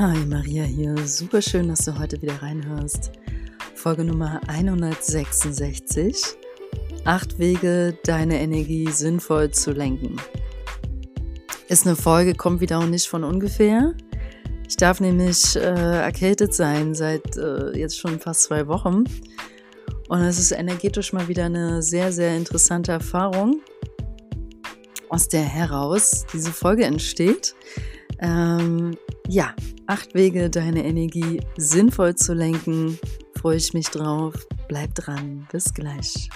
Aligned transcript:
Hi, 0.00 0.16
Maria 0.24 0.62
hier. 0.62 0.96
Super 1.06 1.42
schön, 1.42 1.68
dass 1.68 1.84
du 1.84 1.98
heute 1.98 2.22
wieder 2.22 2.40
reinhörst. 2.40 3.12
Folge 3.74 4.02
Nummer 4.02 4.40
166. 4.46 6.38
Acht 7.04 7.38
Wege, 7.38 7.98
deine 8.04 8.40
Energie 8.40 8.90
sinnvoll 8.90 9.50
zu 9.50 9.72
lenken. 9.72 10.16
Ist 11.68 11.86
eine 11.86 11.96
Folge, 11.96 12.32
kommt 12.32 12.62
wieder 12.62 12.78
auch 12.78 12.86
nicht 12.86 13.08
von 13.08 13.24
ungefähr. 13.24 13.92
Ich 14.66 14.78
darf 14.78 15.00
nämlich 15.00 15.54
äh, 15.56 16.00
erkältet 16.00 16.54
sein 16.54 16.94
seit 16.94 17.36
äh, 17.36 17.76
jetzt 17.76 17.98
schon 17.98 18.20
fast 18.20 18.44
zwei 18.44 18.68
Wochen. 18.68 19.04
Und 20.08 20.20
es 20.22 20.38
ist 20.38 20.52
energetisch 20.52 21.12
mal 21.12 21.28
wieder 21.28 21.44
eine 21.44 21.82
sehr, 21.82 22.10
sehr 22.10 22.38
interessante 22.38 22.90
Erfahrung, 22.90 23.60
aus 25.10 25.28
der 25.28 25.42
heraus 25.42 26.24
diese 26.32 26.52
Folge 26.52 26.86
entsteht. 26.86 27.54
Ähm, 28.18 28.96
ja, 29.30 29.54
acht 29.86 30.14
Wege, 30.14 30.50
deine 30.50 30.84
Energie 30.84 31.40
sinnvoll 31.56 32.16
zu 32.16 32.34
lenken. 32.34 32.98
Freue 33.36 33.58
ich 33.58 33.72
mich 33.74 33.86
drauf. 33.86 34.34
Bleib 34.66 34.92
dran. 34.96 35.46
Bis 35.52 35.72
gleich. 35.72 36.28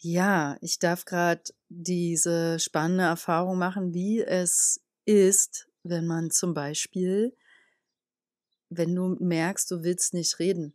Ja, 0.00 0.56
ich 0.62 0.78
darf 0.78 1.04
gerade 1.04 1.42
diese 1.68 2.58
spannende 2.58 3.04
Erfahrung 3.04 3.58
machen, 3.58 3.92
wie 3.92 4.20
es 4.22 4.80
ist, 5.04 5.68
wenn 5.82 6.06
man 6.06 6.30
zum 6.30 6.54
Beispiel, 6.54 7.36
wenn 8.70 8.94
du 8.94 9.16
merkst, 9.20 9.70
du 9.70 9.82
willst 9.82 10.14
nicht 10.14 10.38
reden. 10.38 10.74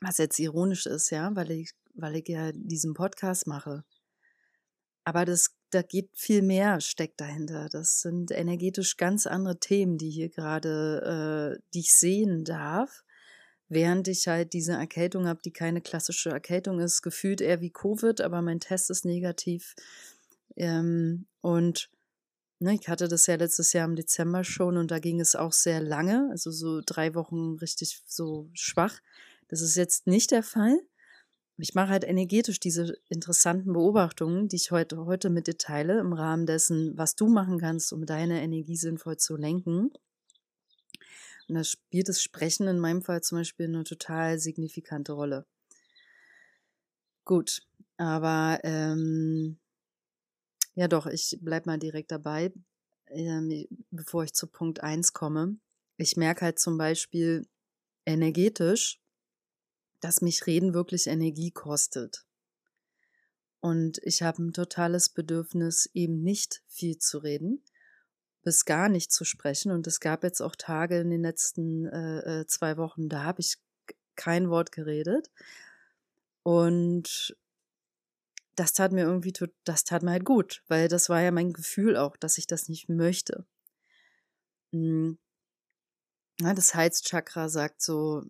Was 0.00 0.18
jetzt 0.18 0.38
ironisch 0.38 0.86
ist, 0.86 1.10
ja, 1.10 1.34
weil 1.34 1.50
ich, 1.50 1.72
weil 1.94 2.14
ich 2.14 2.28
ja 2.28 2.52
diesen 2.52 2.94
Podcast 2.94 3.48
mache. 3.48 3.84
Aber 5.08 5.24
das, 5.24 5.54
da 5.70 5.80
geht 5.80 6.10
viel 6.12 6.42
mehr, 6.42 6.82
steckt 6.82 7.18
dahinter. 7.18 7.70
Das 7.70 8.02
sind 8.02 8.30
energetisch 8.30 8.98
ganz 8.98 9.26
andere 9.26 9.58
Themen, 9.58 9.96
die 9.96 10.10
hier 10.10 10.28
gerade, 10.28 11.56
äh, 11.56 11.62
die 11.72 11.80
ich 11.80 11.94
sehen 11.94 12.44
darf 12.44 13.04
während 13.68 14.08
ich 14.08 14.26
halt 14.28 14.52
diese 14.52 14.72
Erkältung 14.72 15.26
habe, 15.26 15.40
die 15.44 15.52
keine 15.52 15.80
klassische 15.80 16.30
Erkältung 16.30 16.80
ist, 16.80 17.02
gefühlt 17.02 17.40
eher 17.40 17.60
wie 17.60 17.70
Covid, 17.70 18.20
aber 18.20 18.42
mein 18.42 18.60
Test 18.60 18.90
ist 18.90 19.04
negativ. 19.04 19.74
Ähm, 20.56 21.26
und 21.40 21.90
ne, 22.58 22.74
ich 22.80 22.88
hatte 22.88 23.08
das 23.08 23.26
ja 23.26 23.36
letztes 23.36 23.72
Jahr 23.72 23.86
im 23.86 23.96
Dezember 23.96 24.44
schon 24.44 24.76
und 24.76 24.90
da 24.90 24.98
ging 24.98 25.20
es 25.20 25.36
auch 25.36 25.52
sehr 25.52 25.80
lange, 25.80 26.28
also 26.30 26.50
so 26.50 26.80
drei 26.84 27.14
Wochen 27.14 27.56
richtig 27.56 28.02
so 28.06 28.48
schwach. 28.54 29.00
Das 29.48 29.60
ist 29.60 29.76
jetzt 29.76 30.06
nicht 30.06 30.30
der 30.30 30.42
Fall. 30.42 30.80
Ich 31.60 31.74
mache 31.74 31.88
halt 31.88 32.04
energetisch 32.04 32.60
diese 32.60 32.96
interessanten 33.08 33.72
Beobachtungen, 33.72 34.46
die 34.46 34.54
ich 34.54 34.70
heute, 34.70 35.06
heute 35.06 35.28
mit 35.28 35.48
dir 35.48 35.58
teile, 35.58 35.98
im 35.98 36.12
Rahmen 36.12 36.46
dessen, 36.46 36.96
was 36.96 37.16
du 37.16 37.26
machen 37.26 37.58
kannst, 37.58 37.92
um 37.92 38.06
deine 38.06 38.40
Energie 38.40 38.76
sinnvoll 38.76 39.16
zu 39.16 39.36
lenken. 39.36 39.90
Und 41.48 41.54
da 41.56 41.64
spielt 41.64 42.08
das 42.08 42.22
Sprechen 42.22 42.68
in 42.68 42.78
meinem 42.78 43.02
Fall 43.02 43.22
zum 43.22 43.38
Beispiel 43.38 43.66
eine 43.66 43.82
total 43.82 44.38
signifikante 44.38 45.12
Rolle. 45.12 45.46
Gut, 47.24 47.62
aber 47.96 48.60
ähm, 48.62 49.58
ja 50.76 50.86
doch, 50.86 51.06
ich 51.06 51.38
bleib 51.40 51.66
mal 51.66 51.78
direkt 51.78 52.12
dabei, 52.12 52.52
ähm, 53.08 53.66
bevor 53.90 54.22
ich 54.22 54.32
zu 54.32 54.46
Punkt 54.46 54.84
1 54.84 55.12
komme. 55.12 55.58
Ich 55.96 56.16
merke 56.16 56.42
halt 56.42 56.60
zum 56.60 56.78
Beispiel 56.78 57.48
energetisch, 58.06 59.00
dass 60.00 60.20
mich 60.20 60.46
Reden 60.46 60.74
wirklich 60.74 61.06
Energie 61.06 61.50
kostet. 61.50 62.24
Und 63.60 63.98
ich 64.02 64.22
habe 64.22 64.42
ein 64.42 64.52
totales 64.52 65.08
Bedürfnis, 65.08 65.90
eben 65.92 66.22
nicht 66.22 66.62
viel 66.68 66.98
zu 66.98 67.18
reden, 67.18 67.62
bis 68.42 68.64
gar 68.64 68.88
nicht 68.88 69.12
zu 69.12 69.24
sprechen. 69.24 69.72
Und 69.72 69.86
es 69.86 70.00
gab 70.00 70.22
jetzt 70.22 70.40
auch 70.40 70.54
Tage 70.54 71.00
in 71.00 71.10
den 71.10 71.22
letzten 71.22 71.86
äh, 71.86 72.40
äh 72.40 72.46
zwei 72.46 72.76
Wochen, 72.76 73.08
da 73.08 73.24
habe 73.24 73.40
ich 73.40 73.58
kein 74.14 74.50
Wort 74.50 74.72
geredet. 74.72 75.30
Und 76.42 77.36
das 78.54 78.72
tat 78.72 78.92
mir 78.92 79.04
irgendwie, 79.04 79.32
das 79.64 79.84
tat 79.84 80.02
mir 80.02 80.12
halt 80.12 80.24
gut, 80.24 80.62
weil 80.68 80.88
das 80.88 81.08
war 81.08 81.20
ja 81.20 81.30
mein 81.30 81.52
Gefühl 81.52 81.96
auch, 81.96 82.16
dass 82.16 82.38
ich 82.38 82.46
das 82.46 82.68
nicht 82.68 82.88
möchte. 82.88 83.46
Hm. 84.72 85.18
Das 86.38 86.74
Heizchakra 86.74 87.48
sagt 87.48 87.82
so 87.82 88.24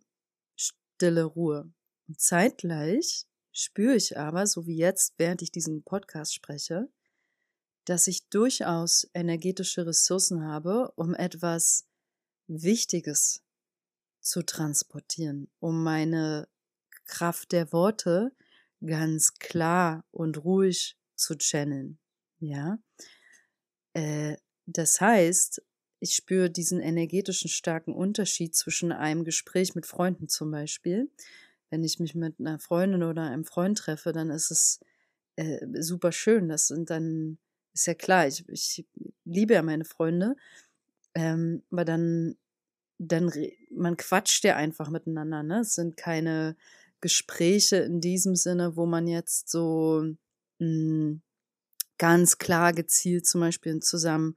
stille 0.99 1.23
Ruhe. 1.23 1.73
Und 2.09 2.21
zeitgleich 2.21 3.27
spüre 3.53 3.95
ich 3.95 4.19
aber, 4.19 4.49
so 4.49 4.67
wie 4.67 4.77
jetzt, 4.77 5.15
während 5.17 5.43
ich 5.43 5.53
diesen 5.53 5.85
Podcast 5.85 6.35
spreche, 6.35 6.89
dass 7.85 8.09
ich 8.09 8.29
durchaus 8.29 9.09
energetische 9.15 9.87
Ressourcen 9.87 10.45
habe, 10.45 10.91
um 10.97 11.15
etwas 11.15 11.87
Wichtiges 12.49 13.45
zu 14.21 14.43
transportieren, 14.43 15.49
um 15.61 15.85
meine 15.85 16.49
Kraft 17.05 17.53
der 17.53 17.73
Worte 17.73 18.33
ganz 18.85 19.35
klar 19.35 20.05
und 20.11 20.43
ruhig 20.45 20.99
zu 21.15 21.37
channeln. 21.37 22.01
Ja, 22.41 22.79
äh, 23.93 24.37
das 24.67 25.01
heißt, 25.01 25.63
ich 26.01 26.15
spüre 26.15 26.51
diesen 26.51 26.81
energetischen 26.81 27.49
starken 27.49 27.93
Unterschied 27.93 28.55
zwischen 28.55 28.93
einem 28.93 29.25
Gespräch 29.25 29.75
mit 29.75 29.87
Freunden 29.87 30.29
zum 30.29 30.51
Beispiel. 30.51 31.11
Wenn 31.71 31.85
ich 31.85 31.99
mich 31.99 32.15
mit 32.15 32.39
einer 32.39 32.59
Freundin 32.59 33.03
oder 33.03 33.23
einem 33.23 33.45
Freund 33.45 33.79
treffe, 33.79 34.13
dann 34.13 34.31
ist 34.31 34.51
es 34.51 34.81
äh, 35.37 35.67
super 35.81 36.13
schön. 36.13 36.49
Das 36.49 36.69
sind 36.69 36.91
dann 36.91 37.39
ist 37.75 37.87
ja 37.87 37.95
klar, 37.95 38.27
ich, 38.27 38.49
ich 38.49 38.87
liebe 39.25 39.55
ja 39.55 39.63
meine 39.63 39.85
Freunde, 39.85 40.37
ähm, 41.15 41.63
aber 41.71 41.85
dann, 41.85 42.37
dann, 42.99 43.33
man 43.71 43.97
quatscht 43.97 44.45
ja 44.45 44.57
einfach 44.57 44.91
miteinander, 44.91 45.43
ne? 45.43 45.61
Es 45.61 45.75
sind 45.75 45.97
keine 45.97 46.57
Gespräche 47.01 47.77
in 47.77 48.01
diesem 48.01 48.35
Sinne, 48.35 48.77
wo 48.77 48.87
man 48.87 49.07
jetzt 49.07 49.49
so 49.49 50.03
mh, 50.59 50.67
hm, 50.67 51.23
ganz 51.99 52.39
klar 52.39 52.73
gezielt 52.73 53.27
zum 53.27 53.41
Beispiel 53.41 53.81
zusammen 53.81 54.37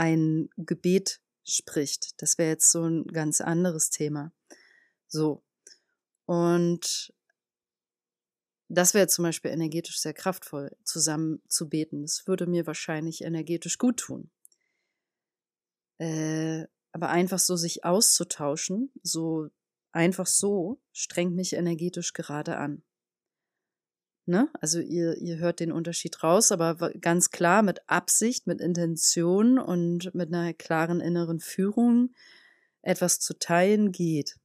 ein 0.00 0.48
Gebet 0.56 1.20
spricht. 1.44 2.22
Das 2.22 2.38
wäre 2.38 2.48
jetzt 2.48 2.70
so 2.70 2.84
ein 2.84 3.04
ganz 3.04 3.42
anderes 3.42 3.90
Thema. 3.90 4.32
So. 5.06 5.44
Und 6.24 7.12
das 8.68 8.94
wäre 8.94 9.08
zum 9.08 9.24
Beispiel 9.24 9.50
energetisch 9.50 10.00
sehr 10.00 10.14
kraftvoll, 10.14 10.74
zusammen 10.84 11.42
zu 11.48 11.68
beten. 11.68 12.02
Das 12.02 12.26
würde 12.26 12.46
mir 12.46 12.66
wahrscheinlich 12.66 13.22
energetisch 13.22 13.76
gut 13.76 13.98
tun. 13.98 14.30
Äh, 15.98 16.64
aber 16.92 17.10
einfach 17.10 17.38
so 17.38 17.56
sich 17.56 17.84
auszutauschen, 17.84 18.90
so 19.02 19.48
einfach 19.92 20.26
so, 20.26 20.80
strengt 20.92 21.34
mich 21.34 21.52
energetisch 21.52 22.14
gerade 22.14 22.56
an. 22.56 22.82
Ne? 24.30 24.48
Also 24.60 24.78
ihr, 24.78 25.16
ihr 25.18 25.38
hört 25.38 25.58
den 25.58 25.72
Unterschied 25.72 26.22
raus, 26.22 26.52
aber 26.52 26.76
ganz 27.00 27.30
klar 27.30 27.64
mit 27.64 27.80
Absicht, 27.88 28.46
mit 28.46 28.60
Intention 28.60 29.58
und 29.58 30.14
mit 30.14 30.32
einer 30.32 30.54
klaren 30.54 31.00
inneren 31.00 31.40
Führung 31.40 32.14
etwas 32.80 33.18
zu 33.18 33.36
teilen 33.40 33.90
geht. 33.90 34.36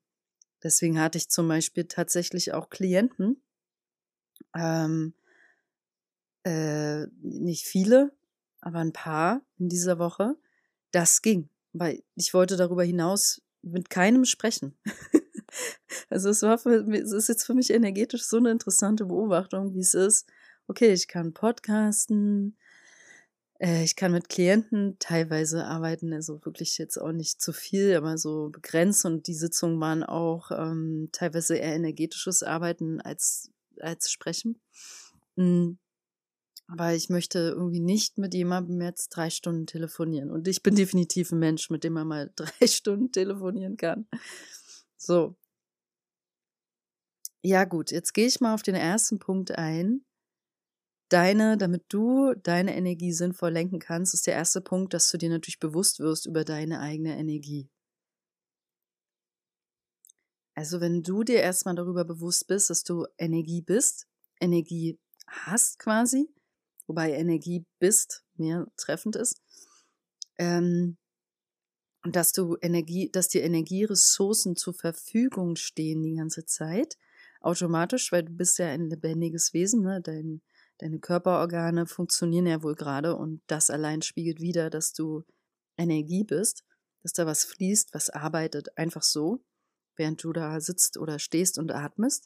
Deswegen 0.63 0.99
hatte 0.99 1.19
ich 1.19 1.29
zum 1.29 1.47
Beispiel 1.47 1.85
tatsächlich 1.85 2.51
auch 2.51 2.71
Klienten, 2.71 3.43
ähm, 4.55 5.13
äh, 6.43 7.05
nicht 7.21 7.67
viele, 7.67 8.11
aber 8.61 8.79
ein 8.79 8.91
paar 8.91 9.43
in 9.59 9.69
dieser 9.69 9.99
Woche. 9.99 10.35
Das 10.89 11.21
ging, 11.21 11.47
weil 11.73 12.01
ich 12.15 12.33
wollte 12.33 12.57
darüber 12.57 12.83
hinaus 12.83 13.43
mit 13.61 13.91
keinem 13.91 14.25
sprechen. 14.25 14.75
also 16.15 16.29
es 16.29 16.41
war 16.43 16.57
für, 16.57 16.87
es 16.93 17.11
ist 17.11 17.27
jetzt 17.27 17.43
für 17.43 17.53
mich 17.53 17.71
energetisch 17.71 18.23
so 18.23 18.37
eine 18.37 18.49
interessante 18.49 19.05
Beobachtung, 19.05 19.75
wie 19.75 19.81
es 19.81 19.93
ist. 19.93 20.25
Okay, 20.65 20.93
ich 20.93 21.09
kann 21.09 21.33
podcasten, 21.33 22.55
äh, 23.59 23.83
ich 23.83 23.97
kann 23.97 24.13
mit 24.13 24.29
Klienten 24.29 24.95
teilweise 24.99 25.65
arbeiten, 25.65 26.13
also 26.13 26.39
wirklich 26.45 26.77
jetzt 26.77 26.97
auch 26.97 27.11
nicht 27.11 27.41
zu 27.41 27.51
viel, 27.51 27.97
aber 27.97 28.17
so 28.17 28.47
begrenzt 28.49 29.03
und 29.03 29.27
die 29.27 29.33
Sitzungen 29.33 29.77
waren 29.81 30.03
auch 30.03 30.51
ähm, 30.51 31.09
teilweise 31.11 31.57
eher 31.57 31.75
energetisches 31.75 32.43
Arbeiten 32.43 33.01
als 33.01 33.51
als 33.81 34.09
sprechen. 34.09 34.57
Hm. 35.35 35.77
Aber 36.67 36.93
ich 36.93 37.09
möchte 37.09 37.39
irgendwie 37.39 37.81
nicht 37.81 38.17
mit 38.17 38.33
jemandem 38.33 38.81
jetzt 38.81 39.09
drei 39.09 39.29
Stunden 39.29 39.67
telefonieren. 39.67 40.31
Und 40.31 40.47
ich 40.47 40.63
bin 40.63 40.75
definitiv 40.75 41.33
ein 41.33 41.39
Mensch, 41.39 41.69
mit 41.69 41.83
dem 41.83 41.91
man 41.91 42.07
mal 42.07 42.31
drei 42.37 42.67
Stunden 42.67 43.11
telefonieren 43.11 43.75
kann. 43.75 44.07
So. 44.95 45.35
Ja 47.47 47.63
gut, 47.65 47.91
jetzt 47.91 48.15
gehe 48.15 48.25
ich 48.25 48.41
mal 48.41 48.55
auf 48.55 48.63
den 48.63 48.73
ersten 48.73 49.19
Punkt 49.19 49.51
ein. 49.51 50.03
Deine, 51.09 51.59
damit 51.59 51.83
du 51.89 52.33
deine 52.33 52.75
Energie 52.75 53.13
sinnvoll 53.13 53.51
lenken 53.51 53.77
kannst, 53.77 54.15
ist 54.15 54.25
der 54.25 54.33
erste 54.33 54.61
Punkt, 54.61 54.95
dass 54.95 55.11
du 55.11 55.19
dir 55.19 55.29
natürlich 55.29 55.59
bewusst 55.59 55.99
wirst 55.99 56.25
über 56.25 56.43
deine 56.43 56.79
eigene 56.79 57.15
Energie. 57.15 57.69
Also 60.55 60.81
wenn 60.81 61.03
du 61.03 61.23
dir 61.23 61.39
erstmal 61.39 61.75
darüber 61.75 62.03
bewusst 62.03 62.47
bist, 62.47 62.71
dass 62.71 62.83
du 62.83 63.05
Energie 63.19 63.61
bist, 63.61 64.07
Energie 64.39 64.97
hast 65.27 65.77
quasi, 65.77 66.27
wobei 66.87 67.11
Energie 67.11 67.63
bist 67.77 68.23
mehr 68.37 68.65
treffend 68.75 69.17
ist, 69.17 69.39
ähm, 70.39 70.97
dass 72.01 72.31
du 72.31 72.57
Energie, 72.59 73.11
dass 73.11 73.27
dir 73.27 73.43
Energieressourcen 73.43 74.55
zur 74.55 74.73
Verfügung 74.73 75.57
stehen 75.57 76.01
die 76.01 76.15
ganze 76.15 76.47
Zeit, 76.47 76.97
automatisch, 77.45 78.11
weil 78.11 78.23
du 78.23 78.33
bist 78.33 78.57
ja 78.57 78.67
ein 78.67 78.89
lebendiges 78.89 79.53
Wesen, 79.53 79.83
ne? 79.83 80.01
Dein, 80.01 80.41
deine 80.79 80.99
Körperorgane 80.99 81.85
funktionieren 81.85 82.47
ja 82.47 82.63
wohl 82.63 82.75
gerade 82.75 83.15
und 83.15 83.41
das 83.47 83.69
allein 83.69 84.01
spiegelt 84.01 84.41
wieder, 84.41 84.69
dass 84.69 84.93
du 84.93 85.23
Energie 85.77 86.23
bist, 86.23 86.63
dass 87.03 87.13
da 87.13 87.25
was 87.25 87.45
fließt, 87.45 87.93
was 87.93 88.09
arbeitet, 88.09 88.77
einfach 88.77 89.03
so, 89.03 89.43
während 89.95 90.23
du 90.23 90.33
da 90.33 90.59
sitzt 90.59 90.97
oder 90.97 91.19
stehst 91.19 91.57
und 91.57 91.71
atmest. 91.71 92.25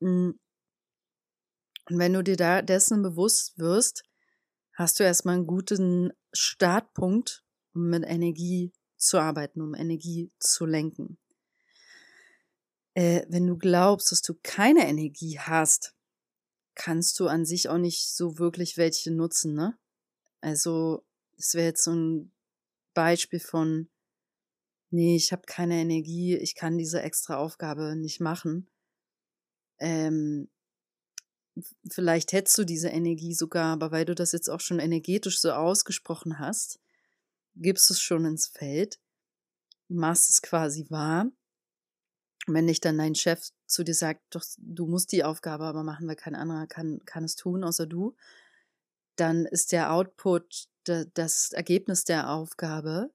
Mm. 0.00 0.30
Und 1.90 1.98
wenn 1.98 2.12
du 2.12 2.22
dir 2.22 2.36
da 2.36 2.62
dessen 2.62 3.02
bewusst 3.02 3.58
wirst, 3.58 4.04
hast 4.72 5.00
du 5.00 5.04
erstmal 5.04 5.34
einen 5.34 5.46
guten 5.46 6.12
Startpunkt, 6.32 7.44
um 7.74 7.90
mit 7.90 8.04
Energie 8.06 8.72
zu 8.96 9.18
arbeiten, 9.18 9.60
um 9.60 9.74
Energie 9.74 10.32
zu 10.38 10.64
lenken. 10.64 11.18
Äh, 12.94 13.24
wenn 13.28 13.46
du 13.46 13.56
glaubst, 13.56 14.12
dass 14.12 14.22
du 14.22 14.34
keine 14.42 14.86
Energie 14.88 15.38
hast, 15.38 15.94
kannst 16.74 17.20
du 17.20 17.28
an 17.28 17.44
sich 17.46 17.68
auch 17.68 17.78
nicht 17.78 18.08
so 18.14 18.38
wirklich 18.38 18.76
welche 18.76 19.10
nutzen, 19.10 19.54
ne? 19.54 19.78
Also, 20.40 21.04
es 21.38 21.54
wäre 21.54 21.66
jetzt 21.66 21.84
so 21.84 21.92
ein 21.92 22.32
Beispiel 22.94 23.40
von, 23.40 23.88
nee, 24.90 25.16
ich 25.16 25.32
habe 25.32 25.42
keine 25.46 25.80
Energie, 25.80 26.36
ich 26.36 26.54
kann 26.54 26.78
diese 26.78 27.02
extra 27.02 27.36
Aufgabe 27.36 27.96
nicht 27.96 28.20
machen. 28.20 28.68
Ähm, 29.78 30.48
vielleicht 31.90 32.32
hättest 32.32 32.56
du 32.58 32.64
diese 32.64 32.88
Energie 32.88 33.34
sogar, 33.34 33.72
aber 33.72 33.90
weil 33.90 34.04
du 34.04 34.14
das 34.14 34.32
jetzt 34.32 34.48
auch 34.48 34.60
schon 34.60 34.78
energetisch 34.78 35.40
so 35.40 35.52
ausgesprochen 35.52 36.38
hast, 36.38 36.80
gibst 37.56 37.90
es 37.90 38.00
schon 38.00 38.24
ins 38.24 38.46
Feld, 38.48 39.00
machst 39.88 40.30
es 40.30 40.42
quasi 40.42 40.86
wahr. 40.90 41.26
Wenn 42.46 42.64
nicht 42.64 42.84
dann 42.84 42.98
dein 42.98 43.14
Chef 43.14 43.50
zu 43.66 43.84
dir 43.84 43.94
sagt, 43.94 44.22
doch, 44.30 44.44
du 44.58 44.86
musst 44.86 45.12
die 45.12 45.24
Aufgabe 45.24 45.64
aber 45.64 45.84
machen, 45.84 46.08
weil 46.08 46.16
kein 46.16 46.34
anderer 46.34 46.66
kann, 46.66 47.00
kann 47.04 47.24
es 47.24 47.36
tun, 47.36 47.62
außer 47.62 47.86
du, 47.86 48.16
dann 49.16 49.46
ist 49.46 49.72
der 49.72 49.92
Output, 49.92 50.68
das 50.84 51.52
Ergebnis 51.52 52.04
der 52.04 52.30
Aufgabe 52.30 53.12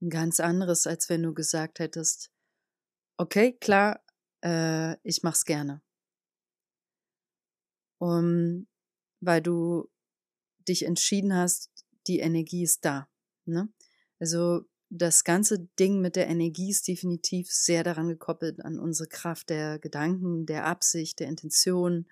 ein 0.00 0.10
ganz 0.10 0.40
anderes, 0.40 0.86
als 0.86 1.08
wenn 1.08 1.22
du 1.22 1.32
gesagt 1.32 1.78
hättest, 1.78 2.32
okay, 3.16 3.52
klar, 3.52 4.02
äh, 4.44 4.96
ich 5.06 5.22
mach's 5.22 5.44
gerne. 5.44 5.80
Um, 7.98 8.66
weil 9.20 9.40
du 9.40 9.88
dich 10.66 10.84
entschieden 10.84 11.34
hast, 11.34 11.70
die 12.08 12.18
Energie 12.18 12.64
ist 12.64 12.84
da. 12.84 13.08
Ne? 13.44 13.68
Also 14.18 14.64
das 14.94 15.24
ganze 15.24 15.58
Ding 15.80 16.02
mit 16.02 16.16
der 16.16 16.28
Energie 16.28 16.68
ist 16.68 16.86
definitiv 16.86 17.50
sehr 17.50 17.82
daran 17.82 18.08
gekoppelt 18.08 18.62
an 18.62 18.78
unsere 18.78 19.08
Kraft 19.08 19.48
der 19.48 19.78
Gedanken, 19.78 20.44
der 20.44 20.66
Absicht, 20.66 21.18
der 21.18 21.28
Intention. 21.28 22.06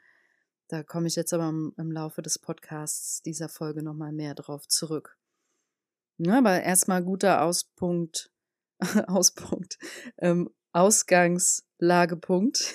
Da 0.69 0.83
komme 0.83 1.07
ich 1.07 1.15
jetzt 1.15 1.35
aber 1.35 1.51
im, 1.51 1.75
im 1.77 1.93
Laufe 1.93 2.23
des 2.23 2.39
Podcasts 2.39 3.21
dieser 3.21 3.51
Folge 3.51 3.83
nochmal 3.83 4.13
mehr 4.13 4.35
drauf 4.35 4.67
zurück. 4.67 5.19
Ja, 6.17 6.39
aber 6.39 6.63
erstmal 6.63 7.05
guter 7.05 7.43
Auspunkt, 7.43 8.33
Auspunkt, 9.09 9.79
ähm, 10.17 10.49
Ausgangslagepunkt. 10.73 12.61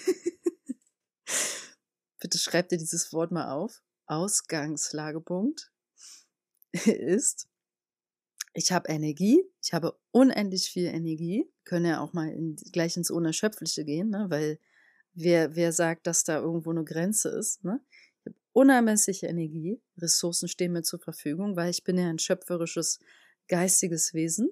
Bitte 2.20 2.38
schreibt 2.38 2.72
dir 2.72 2.78
dieses 2.78 3.12
Wort 3.12 3.32
mal 3.32 3.50
auf. 3.50 3.82
Ausgangslagepunkt 4.06 5.72
ist, 6.74 7.48
ich 8.56 8.72
habe 8.72 8.90
Energie, 8.90 9.44
ich 9.62 9.74
habe 9.74 9.98
unendlich 10.12 10.70
viel 10.70 10.86
Energie, 10.86 11.52
können 11.66 11.86
ja 11.86 12.00
auch 12.00 12.14
mal 12.14 12.30
in, 12.30 12.56
gleich 12.72 12.96
ins 12.96 13.12
Unerschöpfliche 13.12 13.84
gehen, 13.84 14.10
ne? 14.10 14.28
weil 14.30 14.60
wer, 15.14 15.56
wer 15.56 15.74
sagt, 15.74 16.08
dass 16.08 16.24
da 16.24 16.40
irgendwo 16.40 16.72
eine 16.72 16.86
Grenze 16.86 17.30
ist, 17.30 17.64
ne? 17.64 17.82
Ich 18.22 18.28
habe 18.28 18.38
unermessliche 18.54 19.28
Energie, 19.28 19.82
Ressourcen 19.98 20.48
stehen 20.48 20.72
mir 20.72 20.84
zur 20.84 21.00
Verfügung, 21.00 21.58
weil 21.58 21.70
ich 21.70 21.84
bin 21.84 21.98
ja 21.98 22.08
ein 22.10 22.18
schöpferisches, 22.18 23.00
geistiges 23.50 24.14
Wesen 24.14 24.50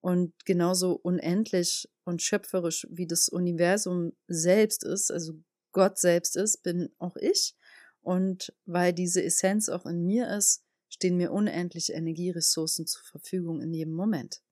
und 0.00 0.32
genauso 0.44 0.92
unendlich 0.92 1.88
und 2.04 2.22
schöpferisch 2.22 2.86
wie 2.90 3.06
das 3.06 3.28
Universum 3.28 4.12
selbst 4.28 4.84
ist, 4.84 5.10
also 5.10 5.32
Gott 5.72 5.98
selbst 5.98 6.36
ist, 6.36 6.62
bin 6.62 6.90
auch 6.98 7.16
ich. 7.16 7.56
Und 8.02 8.54
weil 8.66 8.92
diese 8.92 9.22
Essenz 9.22 9.68
auch 9.68 9.86
in 9.86 10.04
mir 10.06 10.28
ist, 10.30 10.62
stehen 10.88 11.16
mir 11.16 11.32
unendliche 11.32 11.92
Energieressourcen 11.92 12.86
zur 12.86 13.04
Verfügung 13.04 13.60
in 13.60 13.72
jedem 13.72 13.94
Moment. 13.94 14.42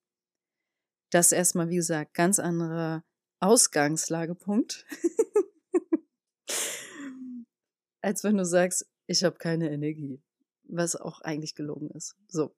Das 1.09 1.31
erstmal, 1.31 1.69
wie 1.69 1.77
gesagt, 1.77 2.13
ganz 2.13 2.39
anderer 2.39 3.03
Ausgangslagepunkt, 3.39 4.85
als 8.01 8.23
wenn 8.23 8.37
du 8.37 8.45
sagst, 8.45 8.89
ich 9.05 9.23
habe 9.23 9.37
keine 9.37 9.71
Energie, 9.71 10.21
was 10.63 10.95
auch 10.95 11.21
eigentlich 11.21 11.55
gelogen 11.55 11.89
ist. 11.91 12.15
So. 12.27 12.55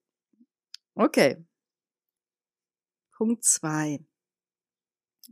Okay. 0.95 1.45
Punkt 3.15 3.43
zwei: 3.43 4.03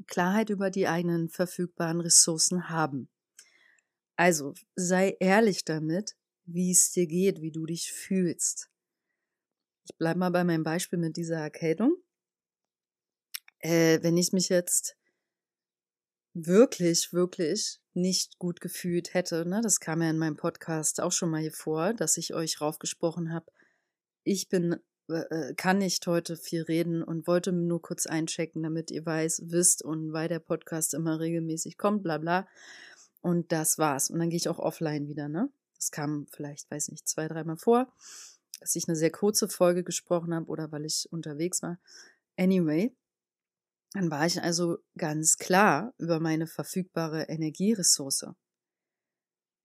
Klarheit 0.05 0.49
über 0.49 0.69
die 0.69 0.87
eigenen 0.87 1.29
verfügbaren 1.29 2.01
Ressourcen 2.01 2.69
haben. 2.69 3.09
Also 4.15 4.53
sei 4.75 5.15
ehrlich 5.19 5.63
damit, 5.63 6.15
wie 6.47 6.71
es 6.71 6.91
dir 6.91 7.05
geht, 7.05 7.41
wie 7.41 7.51
du 7.51 7.65
dich 7.65 7.91
fühlst. 7.91 8.69
Ich 9.85 9.95
bleibe 9.97 10.19
mal 10.19 10.31
bei 10.31 10.43
meinem 10.43 10.63
Beispiel 10.63 10.97
mit 10.97 11.17
dieser 11.17 11.37
Erkältung. 11.37 11.95
Äh, 13.59 13.99
wenn 14.01 14.17
ich 14.17 14.33
mich 14.33 14.49
jetzt 14.49 14.97
wirklich, 16.33 17.13
wirklich 17.13 17.79
nicht 17.93 18.37
gut 18.37 18.61
gefühlt 18.61 19.13
hätte, 19.13 19.45
ne, 19.45 19.61
das 19.61 19.79
kam 19.79 20.01
ja 20.01 20.09
in 20.09 20.17
meinem 20.17 20.37
Podcast 20.37 21.01
auch 21.01 21.11
schon 21.11 21.29
mal 21.29 21.41
hier 21.41 21.51
vor, 21.51 21.93
dass 21.93 22.17
ich 22.17 22.33
euch 22.33 22.61
raufgesprochen 22.61 23.33
habe, 23.33 23.51
ich 24.23 24.49
bin, 24.49 24.77
äh, 25.09 25.13
äh, 25.13 25.53
kann 25.55 25.79
nicht 25.79 26.05
heute 26.05 26.37
viel 26.37 26.63
reden 26.63 27.01
und 27.01 27.27
wollte 27.27 27.51
nur 27.51 27.81
kurz 27.81 28.05
einchecken, 28.05 28.61
damit 28.63 28.91
ihr 28.91 29.05
weiß, 29.05 29.43
wisst 29.47 29.83
und 29.83 30.13
weil 30.13 30.27
der 30.27 30.39
Podcast 30.39 30.93
immer 30.93 31.19
regelmäßig 31.19 31.77
kommt, 31.77 32.03
bla 32.03 32.17
bla. 32.17 32.47
Und 33.21 33.51
das 33.51 33.77
war's. 33.77 34.09
Und 34.09 34.19
dann 34.19 34.29
gehe 34.29 34.37
ich 34.37 34.47
auch 34.47 34.59
offline 34.59 35.07
wieder, 35.07 35.27
ne? 35.27 35.49
Das 35.77 35.91
kam 35.91 36.27
vielleicht, 36.31 36.69
weiß 36.69 36.89
nicht, 36.89 37.07
zwei, 37.07 37.27
dreimal 37.27 37.57
vor, 37.57 37.91
dass 38.59 38.75
ich 38.75 38.87
eine 38.87 38.95
sehr 38.95 39.11
kurze 39.11 39.47
Folge 39.47 39.83
gesprochen 39.83 40.33
habe 40.33 40.47
oder 40.47 40.71
weil 40.71 40.85
ich 40.85 41.07
unterwegs 41.11 41.61
war. 41.61 41.79
Anyway, 42.37 42.95
dann 43.93 44.11
war 44.11 44.25
ich 44.25 44.41
also 44.41 44.77
ganz 44.97 45.37
klar 45.37 45.93
über 45.97 46.19
meine 46.19 46.47
verfügbare 46.47 47.23
Energieressource. 47.23 48.27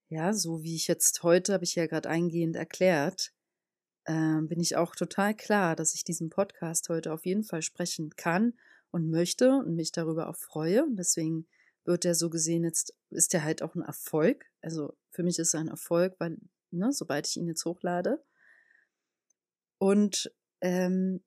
Ja, 0.09 0.33
so 0.35 0.63
wie 0.63 0.77
ich 0.77 0.89
jetzt 0.89 1.23
heute, 1.23 1.55
habe 1.55 1.65
ich 1.65 1.75
ja 1.75 1.87
gerade 1.87 2.09
eingehend 2.09 2.57
erklärt, 2.57 3.33
äh, 4.05 4.41
bin 4.43 4.61
ich 4.61 4.77
auch 4.77 4.95
total 4.95 5.35
klar, 5.35 5.77
dass 5.77 5.95
ich 5.95 6.05
diesen 6.05 6.29
Podcast 6.29 6.89
heute 6.89 7.13
auf 7.13 7.25
jeden 7.25 7.45
Fall 7.45 7.63
sprechen 7.63 8.11
kann 8.17 8.55
und 8.91 9.11
möchte 9.11 9.51
und 9.53 9.75
mich 9.75 9.93
darüber 9.93 10.29
auch 10.29 10.37
freue. 10.37 10.85
Und 10.85 10.97
deswegen 10.97 11.47
wird 11.85 12.05
der 12.05 12.15
so 12.15 12.31
gesehen 12.31 12.65
jetzt, 12.65 12.95
ist 13.11 13.33
der 13.33 13.45
halt 13.45 13.63
auch 13.63 13.75
ein 13.75 13.83
Erfolg. 13.83 14.47
Also 14.61 14.97
für 15.11 15.23
mich 15.23 15.39
ist 15.39 15.55
er 15.55 15.61
ein 15.61 15.69
Erfolg, 15.69 16.15
weil, 16.19 16.39
ne, 16.71 16.93
sobald 16.93 17.27
ich 17.27 17.37
ihn 17.37 17.47
jetzt 17.47 17.65
hochlade. 17.65 18.25
Und, 19.79 20.33
ähm, 20.61 21.25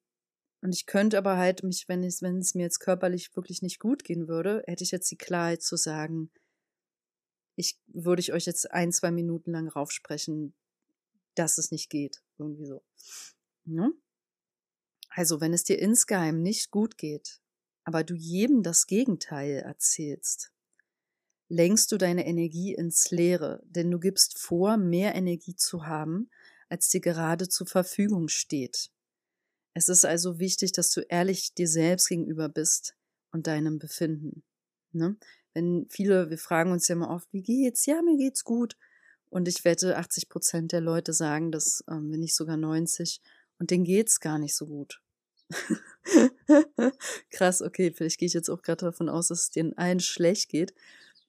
und 0.62 0.74
ich 0.74 0.86
könnte 0.86 1.18
aber 1.18 1.38
halt 1.38 1.64
mich, 1.64 1.88
wenn 1.88 2.04
es, 2.04 2.22
wenn 2.22 2.38
es 2.38 2.56
mir 2.56 2.64
jetzt 2.64 2.80
körperlich 2.80 3.36
wirklich 3.36 3.62
nicht 3.62 3.80
gut 3.80 4.04
gehen 4.04 4.28
würde, 4.28 4.64
hätte 4.66 4.84
ich 4.84 4.92
jetzt 4.92 5.12
die 5.12 5.18
Klarheit 5.18 5.62
zu 5.62 5.76
sagen, 5.76 6.32
ich 7.56 7.80
würde 7.88 8.22
ich 8.22 8.34
euch 8.34 8.46
jetzt 8.46 8.72
ein, 8.72 8.92
zwei 8.92 9.12
Minuten 9.12 9.52
lang 9.52 9.68
raufsprechen, 9.68 10.56
dass 11.36 11.58
es 11.58 11.72
nicht 11.72 11.90
geht. 11.90 12.22
Irgendwie 12.38 12.66
so. 12.66 12.84
Ne? 13.66 13.92
Also, 15.10 15.40
wenn 15.40 15.54
es 15.54 15.64
dir 15.64 15.80
insgeheim 15.80 16.42
nicht 16.42 16.72
gut 16.72 16.98
geht, 16.98 17.42
aber 17.86 18.04
du 18.04 18.16
jedem 18.16 18.64
das 18.64 18.88
Gegenteil 18.88 19.58
erzählst, 19.60 20.52
lenkst 21.48 21.92
du 21.92 21.98
deine 21.98 22.26
Energie 22.26 22.74
ins 22.74 23.12
Leere, 23.12 23.64
denn 23.66 23.92
du 23.92 24.00
gibst 24.00 24.38
vor, 24.40 24.78
mehr 24.78 25.16
Energie 25.16 25.56
zu 25.56 25.86
haben, 25.86 26.30
als 26.68 26.90
dir 26.90 27.00
gerade 27.00 27.48
zur 27.48 27.68
Verfügung 27.68 28.28
steht. 28.28 28.90
Es 29.74 29.88
ist 29.88 30.06
also 30.06 30.40
wichtig, 30.40 30.72
dass 30.72 30.92
du 30.92 31.02
ehrlich 31.02 31.54
dir 31.54 31.68
selbst 31.68 32.10
gegenüber 32.10 32.50
bist 32.50 32.96
und 33.32 33.48
deinem 33.48 33.78
Befinden. 33.78 34.44
Ne? 34.92 35.18
Wenn 35.54 35.86
viele, 35.90 36.30
wir 36.30 36.38
fragen 36.38 36.72
uns 36.72 36.88
ja 36.88 36.96
immer 36.96 37.12
oft, 37.12 37.32
wie 37.32 37.44
geht's? 37.44 37.86
Ja, 37.86 38.02
mir 38.02 38.18
geht's 38.18 38.44
gut. 38.44 38.78
Und 39.30 39.48
ich 39.48 39.66
wette, 39.66 39.98
80 39.98 40.30
Prozent 40.30 40.72
der 40.72 40.82
Leute 40.82 41.14
sagen 41.14 41.52
das, 41.52 41.84
ähm, 41.90 42.12
wenn 42.12 42.22
nicht 42.22 42.36
sogar 42.36 42.58
90, 42.58 43.22
und 43.60 43.70
denen 43.70 43.84
geht's 43.84 44.20
gar 44.20 44.40
nicht 44.40 44.56
so 44.56 44.66
gut. 44.66 45.02
Krass, 47.32 47.62
okay, 47.62 47.92
vielleicht 47.92 48.20
gehe 48.20 48.28
ich 48.28 48.34
jetzt 48.34 48.50
auch 48.50 48.62
gerade 48.62 48.86
davon 48.86 49.10
aus, 49.10 49.28
dass 49.30 49.44
es 49.44 49.52
denen 49.52 49.78
allen 49.78 50.00
schlecht 50.00 50.50
geht. 50.50 50.74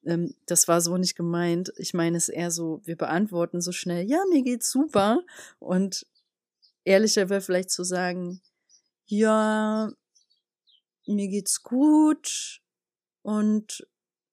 ähm, 0.06 0.34
das 0.46 0.68
war 0.68 0.80
so 0.82 0.98
nicht 0.98 1.16
gemeint. 1.16 1.72
Ich 1.78 1.94
meine 1.94 2.18
es 2.18 2.30
eher 2.30 2.50
so, 2.52 2.82
wir 2.86 2.96
beantworten 2.96 3.62
so 3.62 3.72
schnell, 3.72 4.06
ja, 4.10 4.20
mir 4.32 4.42
geht's 4.44 4.70
super. 4.72 5.22
Und 5.60 6.06
ehrlicher 6.84 7.30
wäre 7.30 7.42
vielleicht 7.42 7.70
zu 7.70 7.84
sagen, 7.84 8.42
ja, 9.06 9.92
mir 11.06 11.28
geht's 11.28 11.62
gut 11.62 12.60
und 13.22 13.86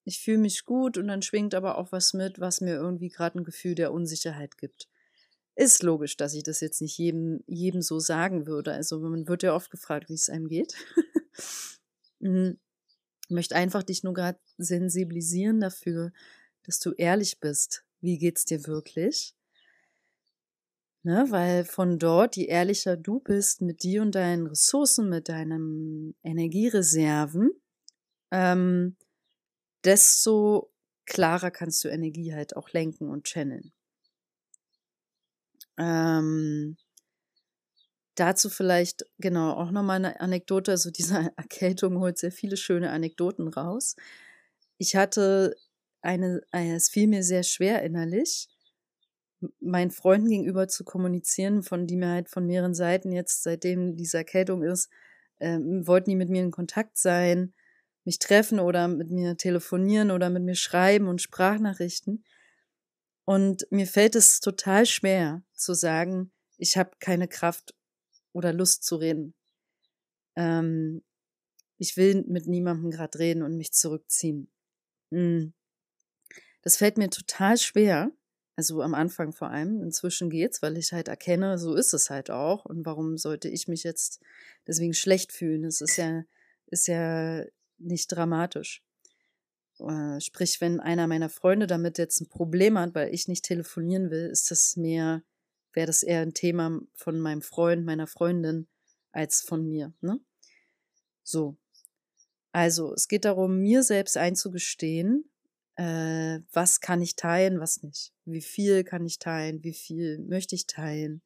ich 0.06 0.20
fühle 0.22 0.40
mich 0.40 0.66
gut 0.66 0.98
und 0.98 1.08
dann 1.08 1.22
schwingt 1.22 1.56
aber 1.56 1.78
auch 1.78 1.92
was 1.92 2.14
mit, 2.14 2.40
was 2.40 2.62
mir 2.62 2.76
irgendwie 2.76 3.10
gerade 3.10 3.40
ein 3.40 3.44
Gefühl 3.46 3.76
der 3.76 3.94
Unsicherheit 3.94 4.58
gibt. 4.58 4.88
Ist 5.56 5.84
logisch, 5.84 6.18
dass 6.18 6.34
ich 6.34 6.44
das 6.44 6.62
jetzt 6.62 6.82
nicht 6.82 6.98
jedem, 6.98 7.44
jedem 7.48 7.82
so 7.82 8.00
sagen 8.00 8.48
würde. 8.48 8.74
Also 8.74 9.00
man 9.00 9.28
wird 9.28 9.44
ja 9.44 9.54
oft 9.54 9.70
gefragt, 9.70 10.10
wie 10.10 10.16
es 10.16 10.30
einem 10.30 10.48
geht. 10.48 10.76
Mhm. 12.20 12.58
ich 13.26 13.32
möchte 13.32 13.56
einfach 13.56 13.84
dich 13.84 14.04
nur 14.04 14.14
gerade 14.14 14.40
sensibilisieren 14.58 15.60
dafür, 15.60 16.14
dass 16.64 16.80
du 16.80 16.94
ehrlich 16.94 17.42
bist. 17.42 17.84
Wie 18.00 18.18
geht's 18.18 18.46
dir 18.46 18.66
wirklich? 18.66 19.36
Ne, 21.06 21.26
weil 21.30 21.66
von 21.66 22.00
dort, 22.00 22.38
je 22.38 22.46
ehrlicher 22.46 22.96
du 22.96 23.20
bist 23.20 23.62
mit 23.62 23.84
dir 23.84 24.02
und 24.02 24.16
deinen 24.16 24.48
Ressourcen, 24.48 25.10
mit 25.10 25.28
deinen 25.28 26.16
Energiereserven, 26.24 27.52
ähm, 28.32 28.96
desto 29.84 30.72
klarer 31.06 31.52
kannst 31.52 31.84
du 31.84 31.90
Energie 31.90 32.34
halt 32.34 32.56
auch 32.56 32.70
lenken 32.70 33.10
und 33.10 33.26
channeln. 33.26 33.74
Ähm, 35.78 36.78
dazu 38.16 38.50
vielleicht, 38.50 39.06
genau, 39.20 39.54
auch 39.54 39.72
nochmal 39.72 39.98
eine 39.98 40.20
Anekdote. 40.22 40.72
Also 40.72 40.92
diese 40.92 41.32
Erkältung 41.38 42.00
holt 42.00 42.18
sehr 42.18 42.32
viele 42.32 42.58
schöne 42.58 42.92
Anekdoten 42.92 43.48
raus. 43.48 43.96
Ich 44.78 44.96
hatte 44.96 45.56
eine, 46.02 46.42
es 46.52 46.90
fiel 46.90 47.08
mir 47.08 47.24
sehr 47.24 47.44
schwer 47.44 47.84
innerlich, 47.84 48.50
meinen 49.60 49.92
Freunden 49.92 50.30
gegenüber 50.30 50.68
zu 50.68 50.84
kommunizieren, 50.84 51.64
von 51.64 51.88
die 51.88 51.98
mir 51.98 52.10
halt 52.10 52.30
von 52.30 52.46
mehreren 52.46 52.74
Seiten 52.74 53.12
jetzt, 53.12 53.44
seitdem 53.44 53.96
diese 53.98 54.18
Erkältung 54.18 54.64
ist, 54.64 54.90
ähm, 55.40 55.86
wollten 55.88 56.10
die 56.12 56.16
mit 56.16 56.30
mir 56.30 56.42
in 56.44 56.52
Kontakt 56.52 56.98
sein, 56.98 57.54
mich 58.06 58.20
treffen 58.20 58.60
oder 58.60 58.88
mit 58.88 59.10
mir 59.12 59.38
telefonieren 59.38 60.12
oder 60.12 60.30
mit 60.30 60.44
mir 60.44 60.56
schreiben 60.56 61.08
und 61.08 61.22
Sprachnachrichten. 61.22 62.24
Und 63.26 63.66
mir 63.70 63.88
fällt 63.88 64.16
es 64.16 64.40
total 64.40 64.86
schwer 64.86 65.44
zu 65.54 65.74
sagen, 65.74 66.32
ich 66.58 66.78
habe 66.78 66.92
keine 67.00 67.28
Kraft 67.28 67.74
oder 68.34 68.52
Lust 68.54 68.84
zu 68.84 68.98
reden. 68.98 69.34
Ähm, 70.36 71.04
ich 71.78 71.98
will 71.98 72.24
mit 72.28 72.48
niemandem 72.48 72.92
gerade 72.92 73.20
reden 73.20 73.44
und 73.44 73.58
mich 73.58 73.74
zurückziehen. 73.74 74.52
Mm. 75.10 75.48
Das 76.62 76.78
fällt 76.78 76.98
mir 76.98 77.10
total 77.10 77.58
schwer. 77.58 78.12
Also 78.56 78.82
am 78.82 78.94
Anfang 78.94 79.34
vor 79.34 79.50
allem. 79.50 79.82
Inzwischen 79.82 80.30
geht's, 80.30 80.62
weil 80.62 80.78
ich 80.78 80.94
halt 80.94 81.08
erkenne, 81.08 81.58
so 81.58 81.76
ist 81.76 81.94
es 81.94 82.10
halt 82.10 82.30
auch. 82.30 82.66
Und 82.66 82.86
warum 82.86 83.18
sollte 83.18 83.50
ich 83.50 83.68
mich 83.68 83.84
jetzt 83.84 84.22
deswegen 84.68 84.94
schlecht 84.94 85.32
fühlen? 85.32 85.64
Es 85.66 85.82
ist 85.82 85.98
ja, 85.98 86.24
ist 86.68 86.88
ja 86.88 87.44
nicht 87.80 88.08
dramatisch. 88.08 88.84
Äh, 89.80 90.20
sprich, 90.22 90.62
wenn 90.62 90.80
einer 90.80 91.08
meiner 91.08 91.30
Freunde 91.30 91.68
damit 91.68 91.98
jetzt 91.98 92.22
ein 92.22 92.30
Problem 92.30 92.78
hat, 92.78 92.96
weil 92.96 93.14
ich 93.14 93.28
nicht 93.28 93.46
telefonieren 93.46 94.12
will, 94.12 94.28
ist 94.28 94.52
das 94.52 94.76
mehr, 94.78 95.24
wäre 95.74 95.88
das 95.88 96.04
eher 96.04 96.22
ein 96.22 96.34
Thema 96.34 96.80
von 96.94 97.20
meinem 97.20 97.42
Freund, 97.42 97.86
meiner 97.86 98.08
Freundin, 98.08 98.68
als 99.12 99.42
von 99.42 99.68
mir. 99.68 99.94
Ne? 100.02 100.20
So. 101.24 101.58
Also, 102.52 102.94
es 102.94 103.08
geht 103.08 103.26
darum, 103.26 103.60
mir 103.62 103.82
selbst 103.84 104.16
einzugestehen, 104.16 105.26
äh, 105.76 106.40
was 106.52 106.82
kann 106.82 107.02
ich 107.02 107.16
teilen, 107.16 107.60
was 107.60 107.82
nicht. 107.82 108.14
Wie 108.26 108.42
viel 108.42 108.84
kann 108.84 109.06
ich 109.06 109.18
teilen, 109.18 109.64
wie 109.64 109.74
viel 109.74 110.20
möchte 110.20 110.54
ich 110.56 110.68
teilen. 110.68 111.22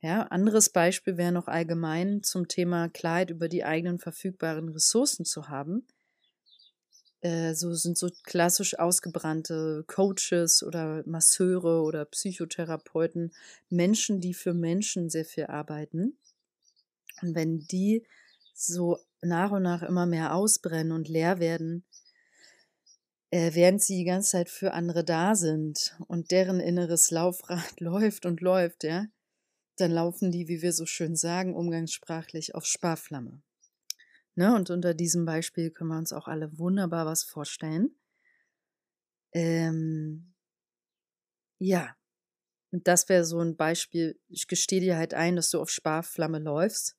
Ja, 0.00 0.24
anderes 0.24 0.68
Beispiel 0.68 1.16
wäre 1.16 1.32
noch 1.32 1.48
allgemein 1.48 2.22
zum 2.22 2.46
Thema 2.46 2.90
Klarheit 2.90 3.30
über 3.30 3.48
die 3.48 3.64
eigenen 3.64 3.98
verfügbaren 3.98 4.68
Ressourcen 4.68 5.24
zu 5.24 5.48
haben. 5.48 5.86
Äh, 7.24 7.54
so 7.54 7.72
sind 7.72 7.96
so 7.96 8.10
klassisch 8.24 8.78
ausgebrannte 8.78 9.84
Coaches 9.86 10.62
oder 10.62 11.02
Masseure 11.06 11.80
oder 11.80 12.04
Psychotherapeuten, 12.04 13.32
Menschen, 13.70 14.20
die 14.20 14.34
für 14.34 14.52
Menschen 14.52 15.08
sehr 15.08 15.24
viel 15.24 15.46
arbeiten. 15.46 16.18
Und 17.22 17.34
wenn 17.34 17.60
die 17.60 18.04
so 18.52 18.98
nach 19.22 19.52
und 19.52 19.62
nach 19.62 19.82
immer 19.82 20.04
mehr 20.04 20.34
ausbrennen 20.34 20.92
und 20.92 21.08
leer 21.08 21.38
werden, 21.38 21.86
äh, 23.30 23.54
während 23.54 23.82
sie 23.82 23.96
die 23.96 24.04
ganze 24.04 24.32
Zeit 24.32 24.50
für 24.50 24.74
andere 24.74 25.02
da 25.02 25.34
sind 25.34 25.96
und 26.08 26.30
deren 26.30 26.60
inneres 26.60 27.10
Laufrad 27.10 27.80
läuft 27.80 28.26
und 28.26 28.42
läuft, 28.42 28.84
ja, 28.84 29.06
dann 29.76 29.92
laufen 29.92 30.30
die, 30.30 30.46
wie 30.48 30.60
wir 30.60 30.74
so 30.74 30.84
schön 30.84 31.16
sagen, 31.16 31.56
umgangssprachlich 31.56 32.54
auf 32.54 32.66
Sparflamme. 32.66 33.40
Ne? 34.36 34.54
Und 34.54 34.70
unter 34.70 34.94
diesem 34.94 35.24
Beispiel 35.24 35.70
können 35.70 35.90
wir 35.90 35.98
uns 35.98 36.12
auch 36.12 36.28
alle 36.28 36.58
wunderbar 36.58 37.06
was 37.06 37.24
vorstellen. 37.24 37.94
Ähm, 39.32 40.32
ja, 41.58 41.96
und 42.72 42.88
das 42.88 43.08
wäre 43.08 43.24
so 43.24 43.40
ein 43.40 43.56
Beispiel. 43.56 44.18
Ich 44.28 44.48
gestehe 44.48 44.80
dir 44.80 44.96
halt 44.96 45.14
ein, 45.14 45.36
dass 45.36 45.50
du 45.50 45.60
auf 45.60 45.70
Sparflamme 45.70 46.38
läufst, 46.40 46.96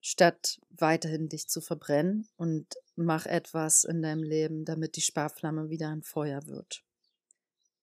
statt 0.00 0.60
weiterhin 0.70 1.28
dich 1.28 1.48
zu 1.48 1.60
verbrennen 1.60 2.28
und 2.36 2.74
mach 2.94 3.26
etwas 3.26 3.82
in 3.84 4.02
deinem 4.02 4.22
Leben, 4.22 4.64
damit 4.64 4.94
die 4.96 5.00
Sparflamme 5.00 5.68
wieder 5.68 5.88
ein 5.90 6.02
Feuer 6.02 6.46
wird, 6.46 6.84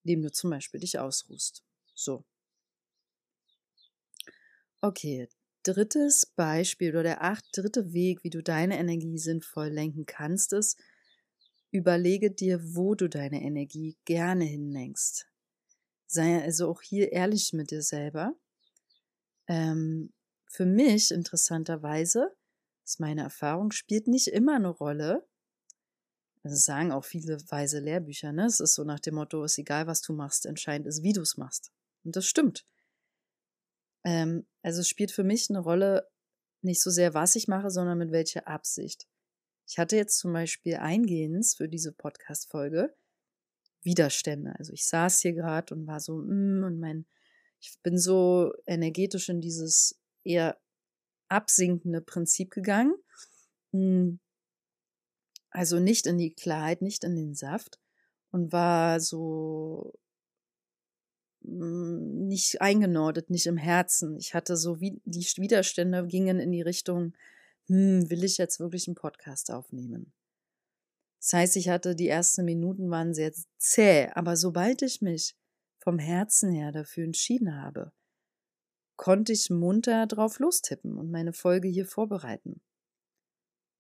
indem 0.04 0.22
du 0.22 0.32
zum 0.32 0.52
Beispiel 0.52 0.80
dich 0.80 1.00
ausruhst. 1.00 1.64
So. 1.96 2.24
Okay, 4.84 5.28
drittes 5.64 6.26
Beispiel 6.26 6.92
oder 6.92 7.04
der 7.04 7.24
acht, 7.24 7.46
dritte 7.56 7.94
Weg, 7.94 8.24
wie 8.24 8.30
du 8.30 8.42
deine 8.42 8.78
Energie 8.78 9.18
sinnvoll 9.18 9.68
lenken 9.68 10.06
kannst, 10.06 10.54
ist, 10.54 10.80
überlege 11.72 12.32
dir, 12.32 12.76
wo 12.76 12.96
du 12.96 13.10
deine 13.10 13.42
Energie 13.42 13.98
gerne 14.06 14.46
hinlenkst. 14.46 15.28
Sei 16.08 16.42
also 16.44 16.70
auch 16.70 16.82
hier 16.82 17.12
ehrlich 17.12 17.54
mit 17.54 17.72
dir 17.72 17.82
selber. 17.82 18.36
Ähm, 19.48 20.12
für 20.48 20.66
mich 20.66 21.12
interessanterweise, 21.12 22.36
ist 22.84 23.00
meine 23.00 23.22
Erfahrung, 23.22 23.72
spielt 23.72 24.08
nicht 24.08 24.28
immer 24.28 24.56
eine 24.56 24.68
Rolle. 24.70 25.26
Das 26.44 26.66
sagen 26.66 26.92
auch 26.92 27.06
viele 27.06 27.38
weise 27.50 27.80
Lehrbücher, 27.80 28.34
ne? 28.34 28.46
Es 28.46 28.60
ist 28.60 28.74
so 28.74 28.84
nach 28.84 29.00
dem 29.00 29.16
Motto, 29.16 29.44
ist 29.44 29.58
egal, 29.58 29.88
was 29.88 30.02
du 30.02 30.12
machst, 30.14 30.46
entscheidend 30.46 30.88
ist, 30.88 31.04
wie 31.04 31.14
du 31.14 31.22
es 31.22 31.38
machst. 31.38 31.72
Und 32.04 32.16
das 32.16 32.26
stimmt. 32.26 32.66
Ähm, 34.04 34.48
also 34.62 34.82
es 34.82 34.88
spielt 34.88 35.12
für 35.12 35.24
mich 35.24 35.50
eine 35.50 35.60
Rolle 35.60 36.08
nicht 36.62 36.82
so 36.82 36.90
sehr, 36.90 37.14
was 37.14 37.36
ich 37.36 37.48
mache, 37.48 37.70
sondern 37.70 37.98
mit 37.98 38.12
welcher 38.12 38.48
Absicht. 38.48 39.08
Ich 39.68 39.78
hatte 39.78 39.96
jetzt 39.96 40.20
zum 40.20 40.34
Beispiel 40.34 40.76
eingehend 40.76 41.46
für 41.56 41.68
diese 41.68 41.92
Podcast-Folge 41.92 42.94
Widerstände. 43.84 44.54
Also 44.58 44.74
ich 44.74 44.86
saß 44.88 45.22
hier 45.22 45.34
gerade 45.34 45.74
und 45.74 45.88
war 45.88 46.00
so, 46.00 46.18
mm, 46.18 46.64
und 46.64 46.80
mein, 46.80 47.06
ich 47.60 47.80
bin 47.82 47.98
so 47.98 48.54
energetisch 48.66 49.30
in 49.30 49.42
dieses 49.42 50.00
eher 50.24 50.60
absinkende 51.30 52.02
Prinzip 52.02 52.52
gegangen. 52.52 52.96
Mm. 53.72 54.16
Also 55.50 55.80
nicht 55.80 56.06
in 56.06 56.18
die 56.18 56.34
Klarheit, 56.34 56.82
nicht 56.82 57.04
in 57.04 57.16
den 57.16 57.34
Saft 57.34 57.80
und 58.32 58.52
war 58.52 59.00
so 59.00 59.94
hm, 59.94 60.01
nicht 61.44 62.62
eingenordet, 62.62 63.30
nicht 63.30 63.48
im 63.48 63.58
Herzen. 63.58 64.16
Ich 64.18 64.34
hatte 64.34 64.56
so 64.58 64.80
wie 64.80 65.02
die 65.06 65.26
Widerstände 65.38 66.06
gingen 66.08 66.40
in 66.40 66.52
die 66.52 66.62
Richtung, 66.62 67.14
hm, 67.68 68.10
will 68.10 68.24
ich 68.24 68.38
jetzt 68.38 68.60
wirklich 68.60 68.88
einen 68.88 68.96
Podcast 68.96 69.52
aufnehmen? 69.52 70.14
Das 71.20 71.34
heißt, 71.34 71.56
ich 71.58 71.70
hatte 71.70 71.96
die 71.96 72.08
ersten 72.08 72.46
Minuten 72.46 72.90
waren 72.90 73.14
sehr 73.14 73.32
zäh, 73.58 74.10
aber 74.14 74.36
sobald 74.36 74.82
ich 74.82 75.02
mich 75.02 75.36
vom 75.78 76.00
Herzen 76.00 76.52
her 76.52 76.72
dafür 76.72 77.06
entschieden 77.06 77.62
habe, 77.62 77.92
konnte 78.96 79.34
ich 79.34 79.50
munter 79.50 80.06
drauf 80.08 80.40
lostippen 80.40 80.98
und 80.98 81.12
meine 81.12 81.34
Folge 81.34 81.68
hier 81.68 81.86
vorbereiten. 81.86 82.62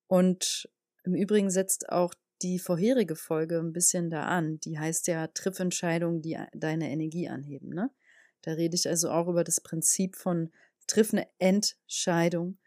Und 0.07 0.69
im 1.03 1.15
Übrigen 1.15 1.49
setzt 1.49 1.89
auch 1.89 2.13
die 2.43 2.59
vorherige 2.59 3.15
Folge 3.15 3.59
ein 3.59 3.73
bisschen 3.73 4.09
da 4.09 4.25
an. 4.25 4.59
Die 4.59 4.79
heißt 4.79 5.07
ja 5.07 5.27
Triffentscheidungen, 5.27 6.21
die 6.21 6.37
deine 6.53 6.91
Energie 6.91 7.29
anheben. 7.29 7.69
Ne? 7.69 7.91
Da 8.41 8.53
rede 8.53 8.75
ich 8.75 8.87
also 8.87 9.09
auch 9.09 9.27
über 9.27 9.43
das 9.43 9.61
Prinzip 9.61 10.15
von 10.15 10.51
triff 10.87 11.13
eine 11.13 11.27
Entscheidung, 11.39 12.57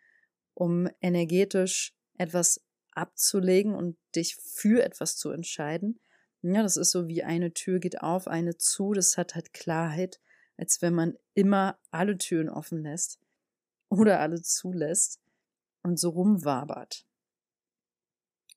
um 0.54 0.88
energetisch 1.00 1.94
etwas 2.16 2.60
abzulegen 2.92 3.74
und 3.74 3.96
dich 4.14 4.36
für 4.36 4.84
etwas 4.84 5.16
zu 5.16 5.30
entscheiden. 5.30 6.00
Ja, 6.42 6.62
das 6.62 6.76
ist 6.76 6.90
so 6.90 7.08
wie 7.08 7.24
eine 7.24 7.52
Tür 7.52 7.80
geht 7.80 8.02
auf, 8.02 8.28
eine 8.28 8.56
zu. 8.56 8.92
Das 8.92 9.16
hat 9.16 9.34
halt 9.34 9.52
Klarheit, 9.52 10.20
als 10.56 10.82
wenn 10.82 10.94
man 10.94 11.16
immer 11.32 11.78
alle 11.90 12.16
Türen 12.16 12.48
offen 12.48 12.82
lässt 12.82 13.18
oder 13.88 14.20
alle 14.20 14.42
zulässt 14.42 15.20
und 15.82 15.98
so 15.98 16.10
rumwabert. 16.10 17.06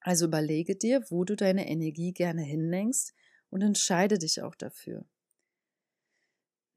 Also 0.07 0.27
überlege 0.27 0.77
dir, 0.77 1.03
wo 1.09 1.25
du 1.25 1.35
deine 1.35 1.67
Energie 1.67 2.13
gerne 2.13 2.41
hinlenkst 2.41 3.13
und 3.49 3.61
entscheide 3.61 4.17
dich 4.17 4.41
auch 4.41 4.55
dafür. 4.55 5.05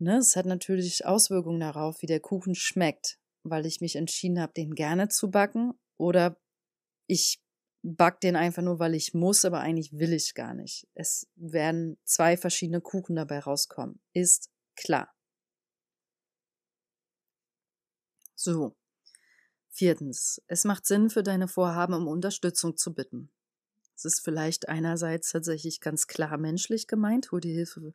Ne, 0.01 0.17
es 0.17 0.35
hat 0.35 0.47
natürlich 0.47 1.07
Auswirkungen 1.07 1.61
darauf, 1.61 2.03
wie 2.03 2.07
der 2.07 2.19
Kuchen 2.19 2.57
schmeckt, 2.57 3.21
weil 3.45 3.67
ich 3.67 3.81
mich 3.81 3.95
entschieden 3.95 4.41
habe, 4.41 4.53
den 4.55 4.75
gerne 4.75 5.07
zu 5.07 5.31
backen 5.31 5.75
oder 5.97 6.41
ich 7.07 7.41
back 7.85 8.21
den 8.21 8.35
einfach 8.35 8.65
nur, 8.65 8.81
weil 8.81 8.97
ich 8.97 9.15
muss, 9.15 9.45
aber 9.45 9.61
eigentlich 9.61 9.93
will 9.93 10.13
ich 10.13 10.35
gar 10.35 10.53
nicht. 10.55 10.89
Es 10.95 11.29
werden 11.37 11.99
zwei 12.05 12.37
verschiedene 12.37 12.81
Kuchen 12.81 13.15
dabei 13.15 13.39
rauskommen. 13.39 14.01
Ist 14.13 14.51
klar. 14.75 15.15
So. 18.37 18.75
Viertens. 19.81 20.43
Es 20.47 20.65
macht 20.65 20.85
Sinn 20.85 21.09
für 21.09 21.23
deine 21.23 21.49
Vorhaben, 21.49 21.95
um 21.95 22.07
Unterstützung 22.07 22.77
zu 22.77 22.93
bitten. 22.93 23.31
Es 23.97 24.05
ist 24.05 24.21
vielleicht 24.21 24.69
einerseits 24.69 25.33
tatsächlich 25.33 25.81
ganz 25.81 26.07
klar 26.07 26.37
menschlich 26.37 26.87
gemeint, 26.87 27.33
hol 27.33 27.41
dir 27.41 27.55
Hilfe, 27.55 27.95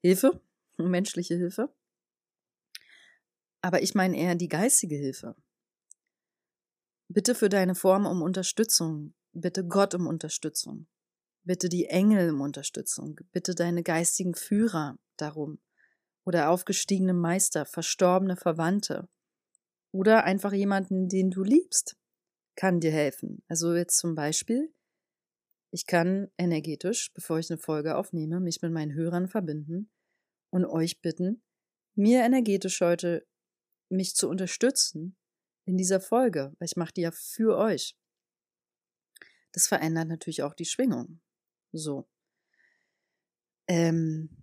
Hilfe, 0.00 0.40
menschliche 0.78 1.36
Hilfe. 1.36 1.72
Aber 3.60 3.84
ich 3.84 3.94
meine 3.94 4.18
eher 4.18 4.34
die 4.34 4.48
geistige 4.48 4.96
Hilfe. 4.96 5.36
Bitte 7.06 7.36
für 7.36 7.48
deine 7.48 7.76
Form 7.76 8.04
um 8.04 8.20
Unterstützung. 8.20 9.14
Bitte 9.32 9.64
Gott 9.64 9.94
um 9.94 10.08
Unterstützung. 10.08 10.88
Bitte 11.44 11.68
die 11.68 11.86
Engel 11.86 12.30
um 12.30 12.40
Unterstützung. 12.40 13.20
Bitte 13.30 13.54
deine 13.54 13.84
geistigen 13.84 14.34
Führer 14.34 14.98
darum. 15.16 15.60
Oder 16.24 16.50
aufgestiegene 16.50 17.14
Meister, 17.14 17.64
verstorbene 17.64 18.34
Verwandte. 18.34 19.08
Oder 19.92 20.24
einfach 20.24 20.52
jemanden, 20.52 21.08
den 21.08 21.30
du 21.30 21.42
liebst, 21.44 21.96
kann 22.56 22.80
dir 22.80 22.90
helfen. 22.90 23.42
Also 23.48 23.74
jetzt 23.74 23.98
zum 23.98 24.14
Beispiel, 24.14 24.72
ich 25.70 25.86
kann 25.86 26.30
energetisch, 26.36 27.12
bevor 27.14 27.38
ich 27.38 27.50
eine 27.50 27.58
Folge 27.58 27.96
aufnehme, 27.96 28.40
mich 28.40 28.60
mit 28.62 28.72
meinen 28.72 28.94
Hörern 28.94 29.28
verbinden 29.28 29.90
und 30.50 30.66
euch 30.66 31.00
bitten, 31.00 31.42
mir 31.94 32.22
energetisch 32.22 32.80
heute 32.80 33.26
mich 33.88 34.14
zu 34.14 34.28
unterstützen 34.28 35.16
in 35.66 35.76
dieser 35.76 36.00
Folge, 36.00 36.54
weil 36.58 36.66
ich 36.66 36.76
mache 36.76 36.92
die 36.94 37.02
ja 37.02 37.10
für 37.12 37.56
euch. 37.56 37.96
Das 39.52 39.66
verändert 39.68 40.08
natürlich 40.08 40.42
auch 40.42 40.54
die 40.54 40.64
Schwingung. 40.64 41.20
So. 41.72 42.08
Ähm, 43.68 44.41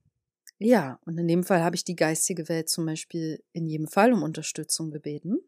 ja, 0.60 1.00
und 1.06 1.18
in 1.18 1.28
dem 1.28 1.44
Fall 1.44 1.64
habe 1.64 1.76
ich 1.76 1.84
die 1.84 1.96
geistige 1.96 2.50
Welt 2.50 2.70
zum 2.70 2.86
Beispiel 2.86 3.44
in 3.54 3.66
jedem 3.66 3.88
Fall 3.88 4.14
um 4.14 4.24
Unterstützung 4.24 4.92
gebeten. 4.92 5.40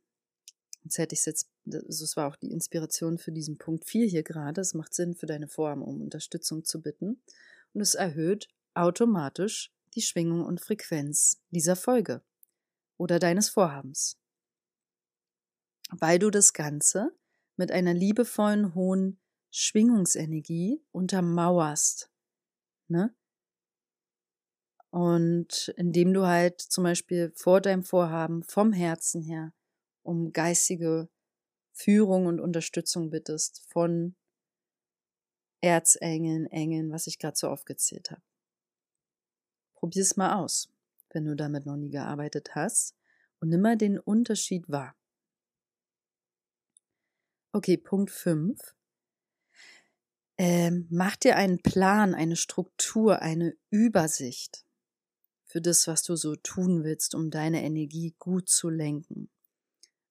Jetzt 0.83 0.97
hätte 0.97 1.13
ich 1.13 1.19
es 1.19 1.25
jetzt, 1.25 1.49
das 1.65 2.17
war 2.17 2.27
auch 2.27 2.35
die 2.35 2.51
Inspiration 2.51 3.17
für 3.17 3.31
diesen 3.31 3.57
Punkt 3.57 3.85
4 3.85 4.07
hier 4.07 4.23
gerade. 4.23 4.61
Es 4.61 4.73
macht 4.73 4.93
Sinn 4.93 5.13
für 5.13 5.27
deine 5.27 5.47
Form, 5.47 5.83
um 5.83 6.01
Unterstützung 6.01 6.63
zu 6.63 6.81
bitten. 6.81 7.21
Und 7.73 7.81
es 7.81 7.93
erhöht 7.93 8.47
automatisch 8.73 9.71
die 9.93 10.01
Schwingung 10.01 10.43
und 10.43 10.59
Frequenz 10.59 11.41
dieser 11.51 11.75
Folge 11.75 12.21
oder 12.97 13.19
deines 13.19 13.49
Vorhabens 13.49 14.17
weil 15.91 16.19
du 16.19 16.29
das 16.29 16.53
Ganze 16.53 17.11
mit 17.57 17.71
einer 17.71 17.93
liebevollen, 17.93 18.73
hohen 18.75 19.19
Schwingungsenergie 19.51 20.81
untermauerst. 20.91 22.09
Ne? 22.87 23.13
Und 24.91 25.73
indem 25.77 26.13
du 26.13 26.27
halt 26.27 26.59
zum 26.59 26.83
Beispiel 26.83 27.31
vor 27.33 27.61
deinem 27.61 27.83
Vorhaben 27.83 28.43
vom 28.43 28.73
Herzen 28.73 29.21
her 29.21 29.53
um 30.03 30.33
geistige 30.33 31.07
Führung 31.71 32.25
und 32.25 32.41
Unterstützung 32.41 33.09
bittest 33.09 33.65
von 33.71 34.15
Erzengeln, 35.61 36.47
Engeln, 36.47 36.91
was 36.91 37.07
ich 37.07 37.19
gerade 37.19 37.37
so 37.37 37.47
aufgezählt 37.47 38.11
habe. 38.11 38.21
Probier 39.75 40.01
es 40.01 40.17
mal 40.17 40.35
aus, 40.35 40.69
wenn 41.11 41.25
du 41.25 41.35
damit 41.35 41.65
noch 41.65 41.77
nie 41.77 41.89
gearbeitet 41.89 42.55
hast 42.55 42.95
und 43.39 43.49
nimm 43.49 43.61
mal 43.61 43.77
den 43.77 43.97
Unterschied 43.97 44.69
wahr. 44.69 44.95
Okay, 47.53 47.77
Punkt 47.77 48.11
5. 48.11 48.75
Ähm, 50.37 50.87
mach 50.89 51.15
dir 51.15 51.35
einen 51.35 51.61
Plan, 51.61 52.15
eine 52.15 52.35
Struktur, 52.35 53.21
eine 53.21 53.55
Übersicht 53.69 54.65
für 55.51 55.61
das, 55.61 55.85
was 55.85 56.01
du 56.03 56.15
so 56.15 56.37
tun 56.37 56.85
willst, 56.85 57.13
um 57.13 57.29
deine 57.29 57.61
Energie 57.63 58.15
gut 58.19 58.47
zu 58.47 58.69
lenken. 58.69 59.29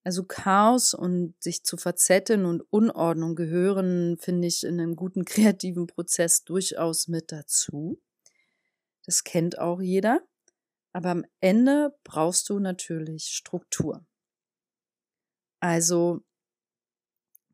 Also 0.04 0.24
Chaos 0.24 0.92
und 0.92 1.34
sich 1.42 1.64
zu 1.64 1.78
verzetteln 1.78 2.44
und 2.44 2.60
Unordnung 2.70 3.36
gehören, 3.36 4.18
finde 4.18 4.48
ich, 4.48 4.64
in 4.64 4.78
einem 4.78 4.96
guten 4.96 5.24
kreativen 5.24 5.86
Prozess 5.86 6.44
durchaus 6.44 7.08
mit 7.08 7.32
dazu. 7.32 8.02
Das 9.06 9.24
kennt 9.24 9.58
auch 9.58 9.80
jeder. 9.80 10.20
Aber 10.92 11.10
am 11.10 11.24
Ende 11.40 11.96
brauchst 12.04 12.50
du 12.50 12.58
natürlich 12.58 13.28
Struktur. 13.28 14.04
Also 15.60 16.22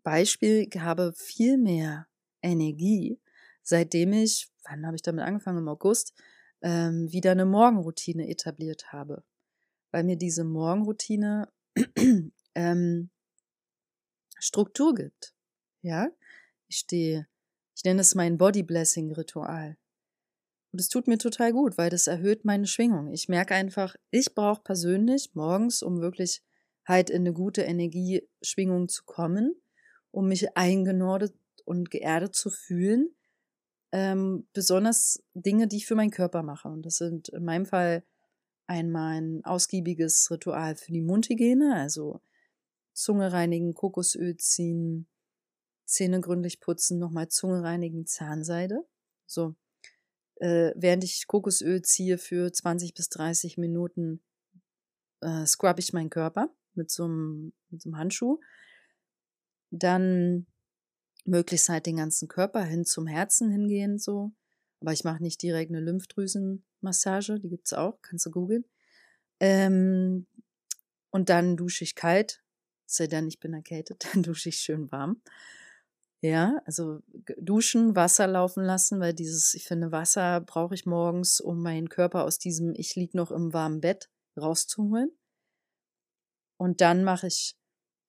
Beispiel, 0.03 0.68
ich 0.68 0.81
habe 0.81 1.12
viel 1.12 1.57
mehr 1.57 2.09
Energie, 2.42 3.20
seitdem 3.62 4.12
ich, 4.12 4.49
wann 4.64 4.87
habe 4.87 4.96
ich 4.96 5.03
damit 5.03 5.25
angefangen? 5.25 5.59
Im 5.59 5.68
August, 5.68 6.14
ähm, 6.62 7.11
wieder 7.12 7.33
eine 7.33 7.47
Morgenroutine 7.47 8.29
etabliert 8.29 8.92
habe. 8.92 9.25
Weil 9.90 10.05
mir 10.05 10.16
diese 10.16 10.45
Morgenroutine 10.45 11.49
ähm, 12.55 13.11
Struktur 14.38 14.95
gibt. 14.95 15.35
Ja, 15.83 16.09
ich 16.69 16.79
stehe, 16.79 17.27
ich 17.75 17.85
nenne 17.85 18.01
es 18.01 18.14
mein 18.14 18.38
Body 18.38 18.62
Blessing 18.62 19.12
Ritual. 19.12 19.77
Und 20.73 20.81
es 20.81 20.88
tut 20.88 21.07
mir 21.07 21.19
total 21.19 21.53
gut, 21.53 21.79
weil 21.79 21.90
das 21.90 22.07
erhöht 22.07 22.45
meine 22.45 22.66
Schwingung. 22.66 23.12
Ich 23.12 23.29
merke 23.29 23.55
einfach, 23.55 23.97
ich 24.11 24.35
brauche 24.35 24.62
persönlich 24.62 25.35
morgens, 25.35 25.83
um 25.83 26.01
wirklich 26.01 26.42
halt 26.87 27.09
in 27.09 27.23
eine 27.23 27.33
gute 27.33 27.62
Energieschwingung 27.62 28.88
zu 28.88 29.05
kommen, 29.05 29.55
um 30.11 30.29
mich 30.29 30.57
eingenordet 30.57 31.35
und 31.64 31.90
geerdet 31.90 32.35
zu 32.35 32.51
fühlen. 32.51 33.15
Ähm, 33.96 34.46
besonders 34.52 35.22
Dinge, 35.32 35.68
die 35.68 35.78
ich 35.78 35.87
für 35.87 35.94
meinen 35.94 36.11
Körper 36.11 36.42
mache. 36.42 36.68
Und 36.68 36.85
das 36.85 36.96
sind 36.96 37.30
in 37.30 37.46
meinem 37.46 37.64
Fall 37.64 38.04
einmal 38.66 39.16
ein 39.16 39.44
ausgiebiges 39.46 40.30
Ritual 40.30 40.76
für 40.76 40.92
die 40.92 41.00
Mundhygiene, 41.00 41.74
also 41.74 42.20
Zunge 42.92 43.32
reinigen, 43.32 43.72
Kokosöl 43.72 44.37
ziehen, 44.37 45.09
Zähne 45.87 46.20
gründlich 46.20 46.61
putzen, 46.61 46.98
nochmal 46.98 47.28
Zunge 47.28 47.62
reinigen, 47.62 48.04
Zahnseide. 48.04 48.87
So. 49.24 49.54
Äh, 50.35 50.72
während 50.76 51.02
ich 51.02 51.26
Kokosöl 51.26 51.80
ziehe 51.80 52.18
für 52.18 52.52
20 52.52 52.92
bis 52.92 53.09
30 53.09 53.56
Minuten, 53.56 54.22
äh, 55.22 55.46
scrub 55.46 55.78
ich 55.78 55.94
meinen 55.94 56.11
Körper 56.11 56.50
mit 56.74 56.90
so 56.90 57.04
einem, 57.04 57.54
mit 57.70 57.80
so 57.80 57.88
einem 57.88 57.96
Handschuh 57.96 58.40
dann 59.70 60.46
möglichst 61.27 61.69
halt 61.69 61.87
den 61.87 61.97
ganzen 61.97 62.29
Körper 62.29 62.62
hin 62.62 62.85
zum 62.85 63.07
Herzen 63.07 63.51
hingehen, 63.51 63.99
so. 63.99 64.33
Aber 64.81 64.93
ich 64.93 65.05
mache 65.05 65.23
nicht 65.23 65.43
direkt 65.43 65.71
eine 65.71 65.81
Lymphdrüsenmassage, 65.81 67.41
die 67.41 67.49
gibt's 67.49 67.73
auch, 67.73 68.01
kannst 68.03 68.27
du 68.27 68.31
googeln. 68.31 68.65
Ähm, 69.41 70.27
und 71.11 71.29
dann 71.29 71.57
dusche 71.57 71.85
ich 71.85 71.95
kalt, 71.95 72.43
sei 72.87 73.07
denn 73.07 73.29
ich 73.29 73.41
bin 73.41 73.55
erkältet, 73.55 74.05
dann 74.12 74.23
dusche 74.23 74.49
ich 74.49 74.59
schön 74.59 74.91
warm. 74.93 75.23
Ja, 76.23 76.61
also 76.65 77.01
duschen, 77.39 77.95
Wasser 77.95 78.27
laufen 78.27 78.65
lassen, 78.65 79.01
weil 79.01 79.12
dieses, 79.15 79.55
ich 79.55 79.65
finde, 79.65 79.93
Wasser 79.93 80.41
brauche 80.41 80.75
ich 80.75 80.87
morgens, 80.87 81.41
um 81.41 81.62
meinen 81.62 81.89
Körper 81.89 82.25
aus 82.25 82.39
diesem, 82.39 82.75
ich 82.75 82.97
lieg 82.97 83.15
noch 83.15 83.31
im 83.31 83.53
warmen 83.53 83.81
Bett 83.81 84.11
rauszuholen. 84.37 85.11
Und 86.59 86.81
dann 86.81 87.05
mache 87.05 87.27
ich 87.27 87.57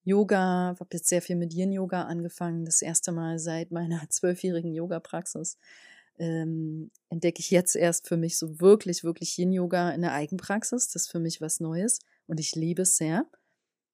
Yoga, 0.07 0.73
habe 0.79 0.87
jetzt 0.93 1.09
sehr 1.09 1.21
viel 1.21 1.35
mit 1.35 1.53
Yin-Yoga 1.53 2.03
angefangen, 2.03 2.63
das 2.63 2.81
erste 2.81 3.11
Mal 3.11 3.39
seit 3.39 3.71
meiner 3.71 4.01
zwölfjährigen 4.09 4.73
Yoga-Praxis. 4.73 5.57
Ähm, 6.17 6.91
entdecke 7.09 7.41
ich 7.41 7.51
jetzt 7.51 7.75
erst 7.75 8.07
für 8.07 8.15
mich 8.15 8.37
so 8.37 8.61
wirklich, 8.61 9.03
wirklich 9.03 9.37
Yin-Yoga 9.37 9.89
in 9.89 10.01
der 10.01 10.13
Eigenpraxis. 10.13 10.87
Das 10.87 11.03
ist 11.03 11.11
für 11.11 11.19
mich 11.19 11.41
was 11.41 11.59
Neues 11.59 11.99
und 12.25 12.39
ich 12.39 12.55
liebe 12.55 12.83
es 12.83 12.95
sehr. 12.95 13.25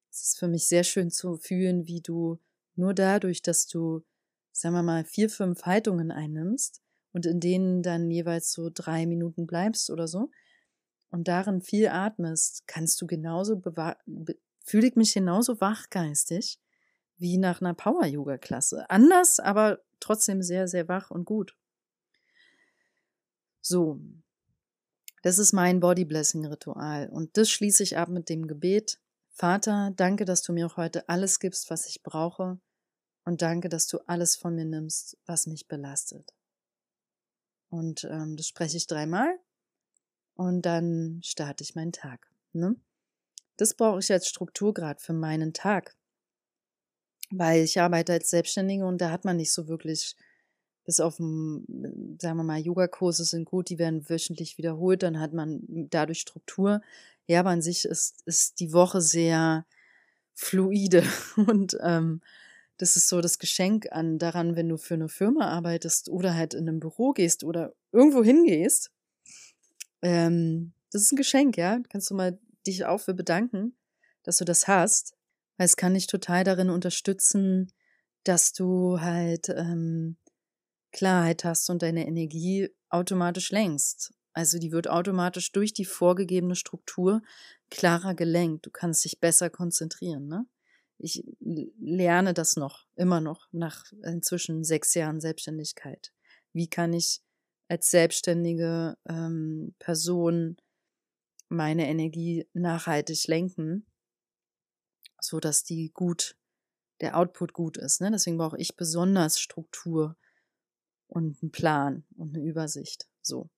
Es 0.08 0.22
ist 0.22 0.38
für 0.38 0.46
mich 0.46 0.68
sehr 0.68 0.84
schön 0.84 1.10
zu 1.10 1.36
fühlen, 1.36 1.88
wie 1.88 2.00
du 2.00 2.38
nur 2.76 2.94
dadurch, 2.94 3.42
dass 3.42 3.66
du, 3.66 4.04
sagen 4.52 4.76
wir 4.76 4.84
mal, 4.84 5.04
vier, 5.04 5.28
fünf 5.28 5.62
Haltungen 5.62 6.12
einnimmst 6.12 6.80
und 7.12 7.26
in 7.26 7.40
denen 7.40 7.82
dann 7.82 8.08
jeweils 8.08 8.52
so 8.52 8.70
drei 8.72 9.06
Minuten 9.06 9.48
bleibst 9.48 9.90
oder 9.90 10.06
so 10.06 10.30
und 11.10 11.26
darin 11.26 11.60
viel 11.60 11.88
atmest, 11.88 12.68
kannst 12.68 13.00
du 13.00 13.08
genauso 13.08 13.60
fühle 14.64 14.88
ich 14.88 14.96
mich 14.96 15.14
genauso 15.14 15.60
wachgeistig 15.60 16.58
wie 17.16 17.38
nach 17.38 17.60
einer 17.60 17.74
Power-Yoga-Klasse. 17.74 18.90
Anders, 18.90 19.38
aber 19.38 19.78
trotzdem 20.00 20.42
sehr, 20.42 20.66
sehr 20.66 20.88
wach 20.88 21.10
und 21.10 21.24
gut. 21.24 21.56
So, 23.60 24.00
das 25.22 25.38
ist 25.38 25.52
mein 25.52 25.80
Body 25.80 26.04
Blessing 26.04 26.44
Ritual 26.46 27.08
und 27.08 27.36
das 27.36 27.50
schließe 27.50 27.82
ich 27.82 27.96
ab 27.96 28.08
mit 28.08 28.28
dem 28.28 28.48
Gebet. 28.48 29.00
Vater, 29.30 29.92
danke, 29.96 30.24
dass 30.24 30.42
du 30.42 30.52
mir 30.52 30.66
auch 30.66 30.76
heute 30.76 31.08
alles 31.08 31.40
gibst, 31.40 31.70
was 31.70 31.86
ich 31.86 32.02
brauche, 32.02 32.58
Und 33.24 33.40
danke, 33.40 33.68
dass 33.70 33.86
du 33.86 33.98
alles 34.06 34.36
von 34.36 34.54
mir 34.54 34.66
nimmst, 34.66 35.16
was 35.24 35.46
mich 35.46 35.66
belastet. 35.66 36.34
Und 37.70 38.04
ähm, 38.04 38.36
das 38.36 38.46
spreche 38.46 38.76
ich 38.76 38.86
dreimal 38.86 39.38
und 40.34 40.62
dann 40.62 41.20
starte 41.24 41.64
ich 41.64 41.74
meinen 41.74 41.92
Tag. 41.92 42.30
Ne? 42.52 42.76
Das 43.56 43.74
brauche 43.74 44.00
ich 44.00 44.12
als 44.12 44.28
Struktur 44.28 44.74
gerade 44.74 45.00
für 45.00 45.12
meinen 45.12 45.52
Tag. 45.52 45.96
Weil 47.30 47.64
ich 47.64 47.80
arbeite 47.80 48.12
als 48.12 48.30
Selbstständige 48.30 48.84
und 48.86 49.00
da 49.00 49.10
hat 49.10 49.24
man 49.24 49.36
nicht 49.36 49.52
so 49.52 49.68
wirklich, 49.68 50.16
bis 50.84 51.00
auf, 51.00 51.16
sagen 51.16 51.66
wir 52.18 52.42
mal, 52.42 52.60
Yogakurse 52.60 53.24
sind 53.24 53.46
gut, 53.46 53.70
die 53.70 53.78
werden 53.78 54.08
wöchentlich 54.08 54.58
wiederholt, 54.58 55.02
dann 55.02 55.20
hat 55.20 55.32
man 55.32 55.62
dadurch 55.90 56.20
Struktur. 56.20 56.80
Ja, 57.26 57.40
aber 57.40 57.50
an 57.50 57.62
sich 57.62 57.84
ist, 57.86 58.22
ist 58.26 58.60
die 58.60 58.72
Woche 58.72 59.00
sehr 59.00 59.64
fluide 60.34 61.04
und 61.36 61.76
ähm, 61.82 62.20
das 62.76 62.96
ist 62.96 63.08
so 63.08 63.20
das 63.20 63.38
Geschenk 63.38 63.86
an 63.92 64.18
daran, 64.18 64.56
wenn 64.56 64.68
du 64.68 64.76
für 64.76 64.94
eine 64.94 65.08
Firma 65.08 65.48
arbeitest 65.48 66.08
oder 66.08 66.34
halt 66.34 66.54
in 66.54 66.68
einem 66.68 66.80
Büro 66.80 67.12
gehst 67.12 67.44
oder 67.44 67.72
irgendwo 67.92 68.24
hingehst. 68.24 68.90
Ähm, 70.02 70.72
das 70.90 71.02
ist 71.02 71.12
ein 71.12 71.16
Geschenk, 71.16 71.56
ja. 71.56 71.80
Kannst 71.88 72.10
du 72.10 72.14
mal 72.14 72.38
dich 72.66 72.84
auch 72.84 72.98
für 72.98 73.14
bedanken, 73.14 73.76
dass 74.22 74.38
du 74.38 74.44
das 74.44 74.68
hast. 74.68 75.16
Weil 75.56 75.66
es 75.66 75.76
kann 75.76 75.94
dich 75.94 76.06
total 76.06 76.44
darin 76.44 76.70
unterstützen, 76.70 77.72
dass 78.24 78.52
du 78.52 79.00
halt 79.00 79.48
ähm, 79.50 80.16
Klarheit 80.92 81.44
hast 81.44 81.70
und 81.70 81.82
deine 81.82 82.06
Energie 82.06 82.70
automatisch 82.88 83.50
lenkst. 83.50 84.14
Also 84.32 84.58
die 84.58 84.72
wird 84.72 84.88
automatisch 84.88 85.52
durch 85.52 85.72
die 85.72 85.84
vorgegebene 85.84 86.56
Struktur 86.56 87.22
klarer 87.70 88.14
gelenkt. 88.14 88.66
Du 88.66 88.70
kannst 88.70 89.04
dich 89.04 89.20
besser 89.20 89.48
konzentrieren. 89.48 90.26
Ne? 90.26 90.46
Ich 90.98 91.24
lerne 91.40 92.34
das 92.34 92.56
noch, 92.56 92.86
immer 92.96 93.20
noch, 93.20 93.46
nach 93.52 93.84
inzwischen 94.02 94.64
sechs 94.64 94.94
Jahren 94.94 95.20
Selbstständigkeit. 95.20 96.12
Wie 96.52 96.68
kann 96.68 96.92
ich 96.92 97.20
als 97.68 97.90
selbstständige 97.90 98.96
ähm, 99.08 99.74
Person 99.78 100.56
meine 101.54 101.88
Energie 101.88 102.46
nachhaltig 102.52 103.26
lenken, 103.26 103.86
so 105.20 105.40
dass 105.40 105.64
die 105.64 105.90
gut, 105.92 106.36
der 107.00 107.16
Output 107.16 107.52
gut 107.52 107.76
ist. 107.76 108.00
Ne? 108.00 108.10
Deswegen 108.10 108.38
brauche 108.38 108.58
ich 108.58 108.76
besonders 108.76 109.40
Struktur 109.40 110.16
und 111.08 111.42
einen 111.42 111.50
Plan 111.50 112.04
und 112.16 112.34
eine 112.34 112.44
Übersicht. 112.44 113.08
So. 113.22 113.48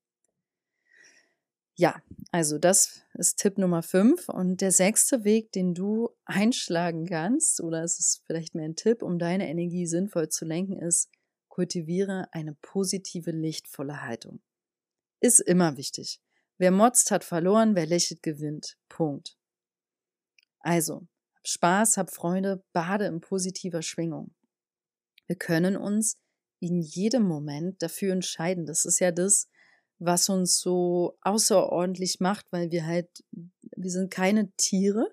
Ja, 1.78 2.02
also 2.32 2.58
das 2.58 3.02
ist 3.14 3.38
Tipp 3.38 3.58
Nummer 3.58 3.82
5. 3.82 4.30
Und 4.30 4.62
der 4.62 4.72
sechste 4.72 5.24
Weg, 5.24 5.52
den 5.52 5.74
du 5.74 6.08
einschlagen 6.24 7.06
kannst, 7.06 7.60
oder 7.60 7.82
es 7.82 7.98
ist 7.98 8.22
vielleicht 8.26 8.54
mehr 8.54 8.64
ein 8.64 8.76
Tipp, 8.76 9.02
um 9.02 9.18
deine 9.18 9.48
Energie 9.48 9.86
sinnvoll 9.86 10.30
zu 10.30 10.46
lenken, 10.46 10.78
ist, 10.78 11.10
kultiviere 11.48 12.28
eine 12.32 12.54
positive, 12.54 13.30
lichtvolle 13.30 14.02
Haltung. 14.02 14.40
Ist 15.20 15.40
immer 15.40 15.76
wichtig. 15.76 16.20
Wer 16.58 16.70
motzt, 16.70 17.10
hat 17.10 17.24
verloren, 17.24 17.74
wer 17.74 17.86
lächelt, 17.86 18.22
gewinnt. 18.22 18.78
Punkt. 18.88 19.36
Also, 20.60 21.06
hab 21.34 21.46
Spaß, 21.46 21.96
hab 21.96 22.10
Freude, 22.12 22.64
bade 22.72 23.06
in 23.06 23.20
positiver 23.20 23.82
Schwingung. 23.82 24.34
Wir 25.26 25.36
können 25.36 25.76
uns 25.76 26.18
in 26.60 26.80
jedem 26.80 27.24
Moment 27.24 27.82
dafür 27.82 28.12
entscheiden. 28.12 28.66
Das 28.66 28.84
ist 28.84 29.00
ja 29.00 29.12
das, 29.12 29.48
was 29.98 30.28
uns 30.28 30.58
so 30.58 31.18
außerordentlich 31.22 32.20
macht, 32.20 32.46
weil 32.52 32.70
wir 32.70 32.86
halt, 32.86 33.24
wir 33.32 33.90
sind 33.90 34.10
keine 34.10 34.50
Tiere, 34.56 35.10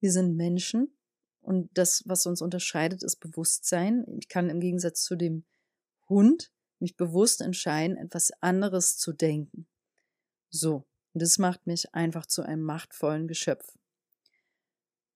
wir 0.00 0.12
sind 0.12 0.36
Menschen 0.36 0.96
und 1.40 1.70
das, 1.74 2.02
was 2.06 2.26
uns 2.26 2.42
unterscheidet, 2.42 3.02
ist 3.02 3.16
Bewusstsein. 3.16 4.04
Ich 4.18 4.28
kann 4.28 4.50
im 4.50 4.60
Gegensatz 4.60 5.02
zu 5.02 5.16
dem 5.16 5.44
Hund 6.08 6.52
mich 6.78 6.96
bewusst 6.96 7.40
entscheiden, 7.40 7.96
etwas 7.96 8.32
anderes 8.40 8.96
zu 8.96 9.12
denken. 9.12 9.66
So, 10.54 10.84
und 11.14 11.22
das 11.22 11.38
macht 11.38 11.66
mich 11.66 11.94
einfach 11.94 12.26
zu 12.26 12.42
einem 12.42 12.62
machtvollen 12.62 13.26
Geschöpf. 13.26 13.78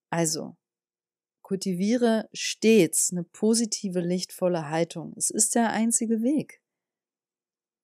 Also, 0.09 0.57
kultiviere 1.43 2.27
stets 2.33 3.11
eine 3.11 3.23
positive, 3.23 3.99
lichtvolle 3.99 4.69
Haltung. 4.69 5.13
Es 5.15 5.29
ist 5.29 5.55
der 5.55 5.69
einzige 5.69 6.21
Weg. 6.21 6.61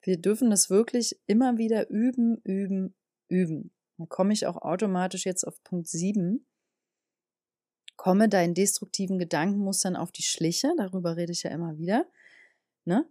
Wir 0.01 0.17
dürfen 0.17 0.49
das 0.49 0.69
wirklich 0.69 1.19
immer 1.27 1.57
wieder 1.57 1.89
üben, 1.89 2.41
üben, 2.43 2.95
üben. 3.29 3.71
Dann 3.97 4.09
komme 4.09 4.33
ich 4.33 4.47
auch 4.47 4.57
automatisch 4.57 5.25
jetzt 5.25 5.45
auf 5.45 5.63
Punkt 5.63 5.87
7. 5.87 6.45
Komme 7.95 8.27
deinen 8.27 8.55
destruktiven 8.55 9.19
Gedankenmustern 9.19 9.95
auf 9.95 10.11
die 10.11 10.23
Schliche, 10.23 10.73
darüber 10.77 11.15
rede 11.15 11.31
ich 11.31 11.43
ja 11.43 11.51
immer 11.51 11.77
wieder. 11.77 12.09
Ne? 12.85 13.07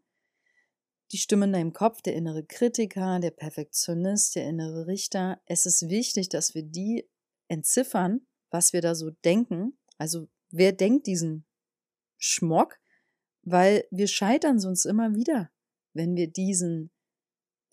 Die 1.12 1.18
Stimme 1.18 1.44
in 1.44 1.52
deinem 1.52 1.72
Kopf, 1.72 2.02
der 2.02 2.14
innere 2.14 2.44
Kritiker, 2.44 3.20
der 3.20 3.30
Perfektionist, 3.30 4.34
der 4.34 4.48
innere 4.48 4.86
Richter. 4.86 5.40
Es 5.46 5.66
ist 5.66 5.88
wichtig, 5.88 6.28
dass 6.30 6.54
wir 6.54 6.62
die 6.62 7.08
entziffern, 7.48 8.26
was 8.50 8.72
wir 8.72 8.80
da 8.80 8.94
so 8.94 9.10
denken. 9.10 9.78
Also 9.98 10.28
wer 10.50 10.72
denkt 10.72 11.06
diesen 11.06 11.46
Schmock? 12.18 12.78
Weil 13.42 13.84
wir 13.90 14.08
scheitern 14.08 14.58
sonst 14.58 14.84
immer 14.84 15.14
wieder 15.14 15.50
wenn 15.94 16.16
wir 16.16 16.30
diesen 16.30 16.90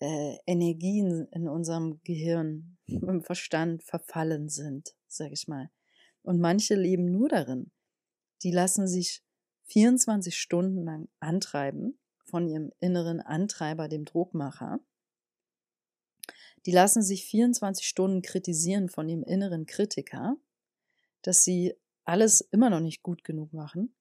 äh, 0.00 0.36
Energien 0.46 1.26
in 1.32 1.48
unserem 1.48 2.00
Gehirn, 2.04 2.78
im 2.86 3.22
Verstand 3.22 3.82
verfallen 3.84 4.48
sind, 4.48 4.94
sag 5.06 5.32
ich 5.32 5.46
mal. 5.48 5.70
Und 6.22 6.40
manche 6.40 6.74
leben 6.74 7.10
nur 7.10 7.28
darin. 7.28 7.70
Die 8.42 8.50
lassen 8.50 8.86
sich 8.86 9.22
24 9.66 10.36
Stunden 10.36 10.82
lang 10.82 11.08
antreiben 11.20 11.99
von 12.30 12.46
ihrem 12.46 12.72
inneren 12.80 13.20
Antreiber, 13.20 13.88
dem 13.88 14.04
Druckmacher. 14.04 14.80
Die 16.66 16.72
lassen 16.72 17.02
sich 17.02 17.24
24 17.26 17.86
Stunden 17.86 18.22
kritisieren 18.22 18.88
von 18.88 19.08
ihrem 19.08 19.22
inneren 19.22 19.66
Kritiker, 19.66 20.36
dass 21.22 21.44
sie 21.44 21.74
alles 22.04 22.40
immer 22.40 22.70
noch 22.70 22.80
nicht 22.80 23.02
gut 23.02 23.24
genug 23.24 23.52
machen. 23.52 23.94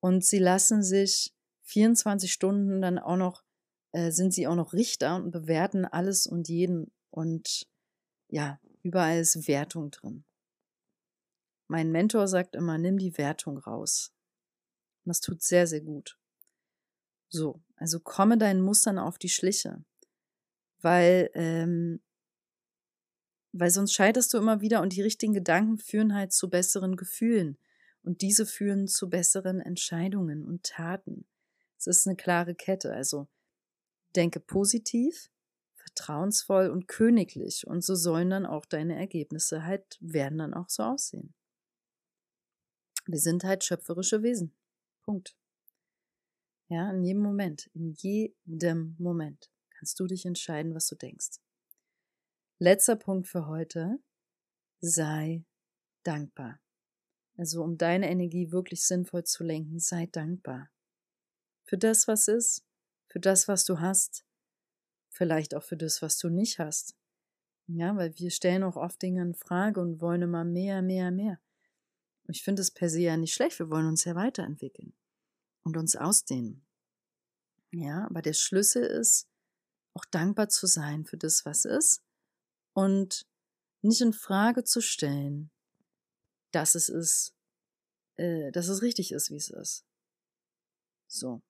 Und 0.00 0.24
sie 0.24 0.38
lassen 0.38 0.82
sich 0.82 1.34
24 1.62 2.32
Stunden 2.32 2.80
dann 2.80 2.98
auch 2.98 3.16
noch, 3.16 3.44
äh, 3.92 4.10
sind 4.10 4.32
sie 4.32 4.46
auch 4.46 4.54
noch 4.54 4.72
Richter 4.72 5.16
und 5.16 5.30
bewerten 5.30 5.84
alles 5.84 6.26
und 6.26 6.48
jeden 6.48 6.90
und 7.10 7.66
ja, 8.28 8.60
überall 8.82 9.18
ist 9.18 9.48
Wertung 9.48 9.90
drin. 9.90 10.24
Mein 11.68 11.92
Mentor 11.92 12.26
sagt 12.28 12.56
immer, 12.56 12.78
nimm 12.78 12.98
die 12.98 13.16
Wertung 13.18 13.58
raus. 13.58 14.12
Und 15.04 15.10
das 15.10 15.20
tut 15.20 15.42
sehr, 15.42 15.66
sehr 15.66 15.80
gut. 15.80 16.19
So, 17.30 17.62
also 17.76 18.00
komme 18.00 18.36
deinen 18.36 18.60
Mustern 18.60 18.98
auf 18.98 19.16
die 19.16 19.28
Schliche. 19.28 19.82
Weil, 20.82 21.30
ähm, 21.34 22.00
weil 23.52 23.70
sonst 23.70 23.94
scheiterst 23.94 24.34
du 24.34 24.38
immer 24.38 24.60
wieder 24.60 24.82
und 24.82 24.94
die 24.94 25.02
richtigen 25.02 25.32
Gedanken 25.32 25.78
führen 25.78 26.14
halt 26.14 26.32
zu 26.32 26.50
besseren 26.50 26.96
Gefühlen. 26.96 27.56
Und 28.02 28.22
diese 28.22 28.46
führen 28.46 28.88
zu 28.88 29.08
besseren 29.08 29.60
Entscheidungen 29.60 30.44
und 30.44 30.64
Taten. 30.64 31.26
Es 31.78 31.86
ist 31.86 32.06
eine 32.06 32.16
klare 32.16 32.54
Kette. 32.54 32.92
Also 32.92 33.28
denke 34.16 34.40
positiv, 34.40 35.30
vertrauensvoll 35.74 36.68
und 36.70 36.88
königlich. 36.88 37.66
Und 37.66 37.84
so 37.84 37.94
sollen 37.94 38.30
dann 38.30 38.46
auch 38.46 38.66
deine 38.66 38.96
Ergebnisse 38.96 39.64
halt, 39.64 39.98
werden 40.00 40.38
dann 40.38 40.54
auch 40.54 40.68
so 40.68 40.82
aussehen. 40.82 41.34
Wir 43.06 43.18
sind 43.18 43.44
halt 43.44 43.64
schöpferische 43.64 44.22
Wesen. 44.22 44.52
Punkt. 45.02 45.36
Ja, 46.70 46.88
in 46.92 47.02
jedem 47.02 47.22
Moment, 47.22 47.68
in 47.74 47.94
jedem 47.94 48.94
Moment 49.00 49.50
kannst 49.70 49.98
du 49.98 50.06
dich 50.06 50.24
entscheiden, 50.24 50.72
was 50.72 50.86
du 50.86 50.94
denkst. 50.94 51.40
Letzter 52.60 52.94
Punkt 52.94 53.26
für 53.26 53.48
heute. 53.48 53.98
Sei 54.80 55.44
dankbar. 56.04 56.60
Also 57.36 57.64
um 57.64 57.76
deine 57.76 58.08
Energie 58.08 58.52
wirklich 58.52 58.86
sinnvoll 58.86 59.24
zu 59.24 59.42
lenken, 59.42 59.80
sei 59.80 60.06
dankbar 60.06 60.70
für 61.64 61.76
das, 61.76 62.06
was 62.06 62.28
ist, 62.28 62.64
für 63.08 63.20
das, 63.20 63.48
was 63.48 63.64
du 63.64 63.80
hast, 63.80 64.24
vielleicht 65.08 65.54
auch 65.56 65.64
für 65.64 65.76
das, 65.76 66.02
was 66.02 66.18
du 66.18 66.28
nicht 66.28 66.60
hast. 66.60 66.96
Ja, 67.66 67.96
weil 67.96 68.16
wir 68.16 68.30
stellen 68.30 68.62
auch 68.62 68.76
oft 68.76 69.02
Dinge 69.02 69.22
in 69.22 69.34
Frage 69.34 69.80
und 69.80 70.00
wollen 70.00 70.22
immer 70.22 70.44
mehr, 70.44 70.82
mehr, 70.82 71.10
mehr. 71.10 71.40
Ich 72.28 72.42
finde 72.42 72.62
es 72.62 72.70
per 72.70 72.88
se 72.88 73.00
ja 73.00 73.16
nicht 73.16 73.34
schlecht, 73.34 73.58
wir 73.58 73.70
wollen 73.70 73.86
uns 73.86 74.04
ja 74.04 74.14
weiterentwickeln 74.14 74.94
und 75.70 75.76
uns 75.76 75.94
ausdehnen. 75.94 76.64
Ja, 77.70 78.06
aber 78.06 78.22
der 78.22 78.32
Schlüssel 78.32 78.82
ist, 78.82 79.28
auch 79.94 80.04
dankbar 80.04 80.48
zu 80.48 80.66
sein 80.66 81.04
für 81.04 81.16
das, 81.16 81.44
was 81.44 81.64
ist 81.64 82.02
und 82.72 83.26
nicht 83.82 84.00
in 84.00 84.12
Frage 84.12 84.64
zu 84.64 84.80
stellen, 84.80 85.50
dass 86.50 86.74
es 86.74 86.88
ist, 86.88 87.34
äh, 88.16 88.50
dass 88.50 88.68
es 88.68 88.82
richtig 88.82 89.12
ist, 89.12 89.30
wie 89.30 89.36
es 89.36 89.50
ist. 89.50 89.84
So. 91.06 91.42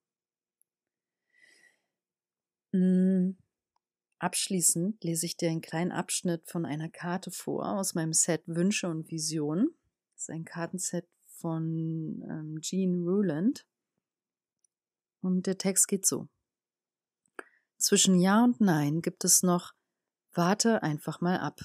Hm, 2.72 3.36
abschließend 4.18 5.02
lese 5.02 5.26
ich 5.26 5.36
dir 5.36 5.50
einen 5.50 5.62
kleinen 5.62 5.92
Abschnitt 5.92 6.46
von 6.46 6.66
einer 6.66 6.90
Karte 6.90 7.30
vor 7.30 7.78
aus 7.78 7.94
meinem 7.94 8.12
Set 8.12 8.42
Wünsche 8.46 8.88
und 8.88 9.10
Visionen. 9.10 9.74
Das 10.12 10.22
ist 10.24 10.30
ein 10.30 10.44
Kartenset 10.44 11.08
von 11.24 12.22
ähm, 12.28 12.60
Jean 12.60 13.02
Ruland. 13.02 13.66
Und 15.20 15.46
der 15.46 15.58
Text 15.58 15.88
geht 15.88 16.06
so. 16.06 16.28
Zwischen 17.78 18.18
Ja 18.18 18.44
und 18.44 18.60
Nein 18.60 19.02
gibt 19.02 19.24
es 19.24 19.42
noch 19.42 19.72
Warte 20.32 20.82
einfach 20.82 21.20
mal 21.20 21.38
ab. 21.38 21.60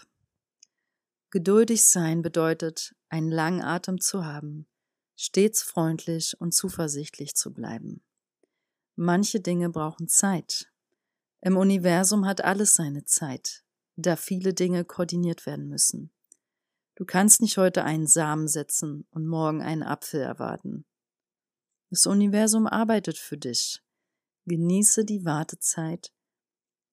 Geduldig 1.30 1.86
sein 1.86 2.22
bedeutet, 2.22 2.96
einen 3.10 3.30
langen 3.30 3.62
Atem 3.62 4.00
zu 4.00 4.26
haben, 4.26 4.68
stets 5.15 5.62
freundlich 5.62 6.39
und 6.39 6.54
zuversichtlich 6.54 7.36
zu 7.36 7.54
bleiben. 7.54 8.04
Manche 8.96 9.41
Dinge 9.41 9.70
brauchen 9.70 10.08
Zeit. 10.08 10.72
Im 11.41 11.58
Universum 11.58 12.26
hat 12.26 12.44
alles 12.44 12.74
seine 12.74 13.04
Zeit, 13.04 13.63
da 13.98 14.15
viele 14.15 14.54
Dinge 14.54 14.86
koordiniert 14.86 15.46
werden 15.46 15.68
müssen. 15.68 16.12
Du 16.96 17.06
kannst 17.06 17.41
nicht 17.41 17.58
heute 17.58 17.84
einen 17.84 18.08
Samen 18.08 18.48
setzen 18.48 19.06
und 19.12 19.28
morgen 19.28 19.62
einen 19.62 19.84
Apfel 19.84 20.22
erwarten. 20.22 20.86
Das 21.89 22.06
Universum 22.06 22.67
arbeitet 22.67 23.17
für 23.17 23.38
dich. 23.38 23.82
Genieße 24.45 25.06
die 25.06 25.26
Wartezeit, 25.26 26.13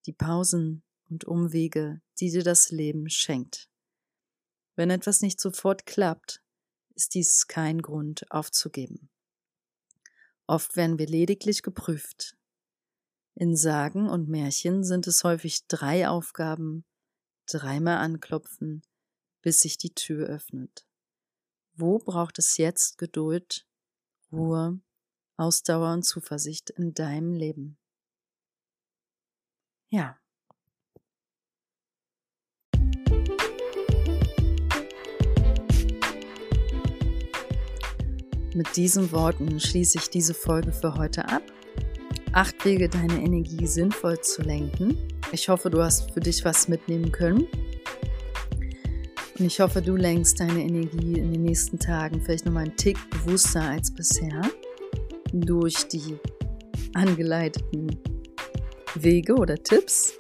die 0.07 0.13
Pausen 0.13 0.83
und 1.11 1.25
Umwege, 1.25 2.01
die 2.19 2.31
dir 2.31 2.43
das 2.43 2.71
Leben 2.71 3.09
schenkt. 3.09 3.69
Wenn 4.75 4.91
etwas 4.91 5.21
nicht 5.21 5.41
sofort 5.41 5.87
klappt, 5.87 6.43
ist 6.95 7.15
dies 7.15 7.47
kein 7.47 7.83
Grund 7.83 8.31
aufzugeben. 8.31 9.11
Oft 10.47 10.77
werden 10.77 10.99
wir 10.99 11.07
lediglich 11.07 11.63
geprüft. 11.63 12.37
In 13.35 13.57
Sagen 13.57 14.09
und 14.09 14.29
Märchen 14.29 14.85
sind 14.85 15.07
es 15.07 15.25
häufig 15.25 15.67
drei 15.67 16.09
Aufgaben, 16.09 16.85
dreimal 17.47 17.99
anklopfen, 17.99 18.83
bis 19.41 19.61
sich 19.61 19.79
die 19.79 19.95
Tür 19.95 20.27
öffnet. 20.27 20.87
Wo 21.75 21.99
braucht 21.99 22.39
es 22.39 22.59
jetzt 22.59 22.99
Geduld, 22.99 23.67
Ruhe, 24.33 24.81
Ausdauer 25.37 25.93
und 25.93 26.05
Zuversicht 26.05 26.71
in 26.71 26.95
deinem 26.95 27.35
Leben? 27.35 27.77
Ja. 29.91 30.19
Mit 38.55 38.77
diesen 38.77 39.13
Worten 39.13 39.61
schließe 39.61 39.99
ich 39.99 40.09
diese 40.09 40.35
Folge 40.35 40.73
für 40.73 40.95
heute 40.95 41.29
ab. 41.29 41.43
Acht 42.33 42.65
Wege, 42.65 42.89
deine 42.89 43.23
Energie 43.23 43.67
sinnvoll 43.67 44.21
zu 44.21 44.41
lenken. 44.41 44.97
Ich 45.33 45.51
hoffe, 45.51 45.69
du 45.69 45.83
hast 45.83 46.11
für 46.13 46.21
dich 46.21 46.45
was 46.45 46.69
mitnehmen 46.69 47.13
können. 47.13 47.47
Und 49.39 49.47
ich 49.47 49.61
hoffe, 49.61 49.81
du 49.81 49.97
lenkst 49.97 50.41
deine 50.41 50.63
Energie 50.63 51.19
in 51.19 51.33
den 51.33 51.43
nächsten 51.43 51.79
Tagen 51.79 52.21
vielleicht 52.23 52.45
nochmal 52.45 52.65
einen 52.65 52.77
Tick 52.77 52.99
bewusster 53.11 53.63
als 53.63 53.93
bisher 53.93 54.43
durch 55.33 55.89
die 55.89 56.19
angeleiteten 56.95 57.99
Wege 58.95 59.35
oder 59.35 59.57
Tipps. 59.57 60.15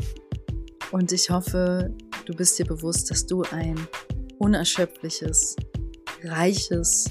Und 0.91 1.13
ich 1.13 1.29
hoffe, 1.31 1.95
du 2.25 2.35
bist 2.35 2.59
dir 2.59 2.67
bewusst, 2.67 3.11
dass 3.11 3.27
du 3.27 3.43
ein 3.51 3.77
unerschöpfliches, 4.39 5.57
reiches, 6.25 7.09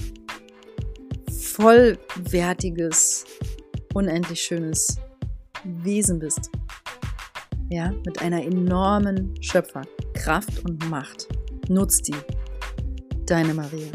vollwertiges, 1.30 3.24
unendlich 3.94 4.40
schönes 4.40 4.96
Wesen 5.64 6.18
bist. 6.18 6.50
Ja, 7.70 7.92
mit 8.04 8.20
einer 8.20 8.42
enormen 8.42 9.34
Schöpferkraft 9.40 10.64
und 10.64 10.90
Macht. 10.90 11.28
Nutz 11.68 12.02
die. 12.02 12.14
Deine 13.26 13.54
Maria. 13.54 13.88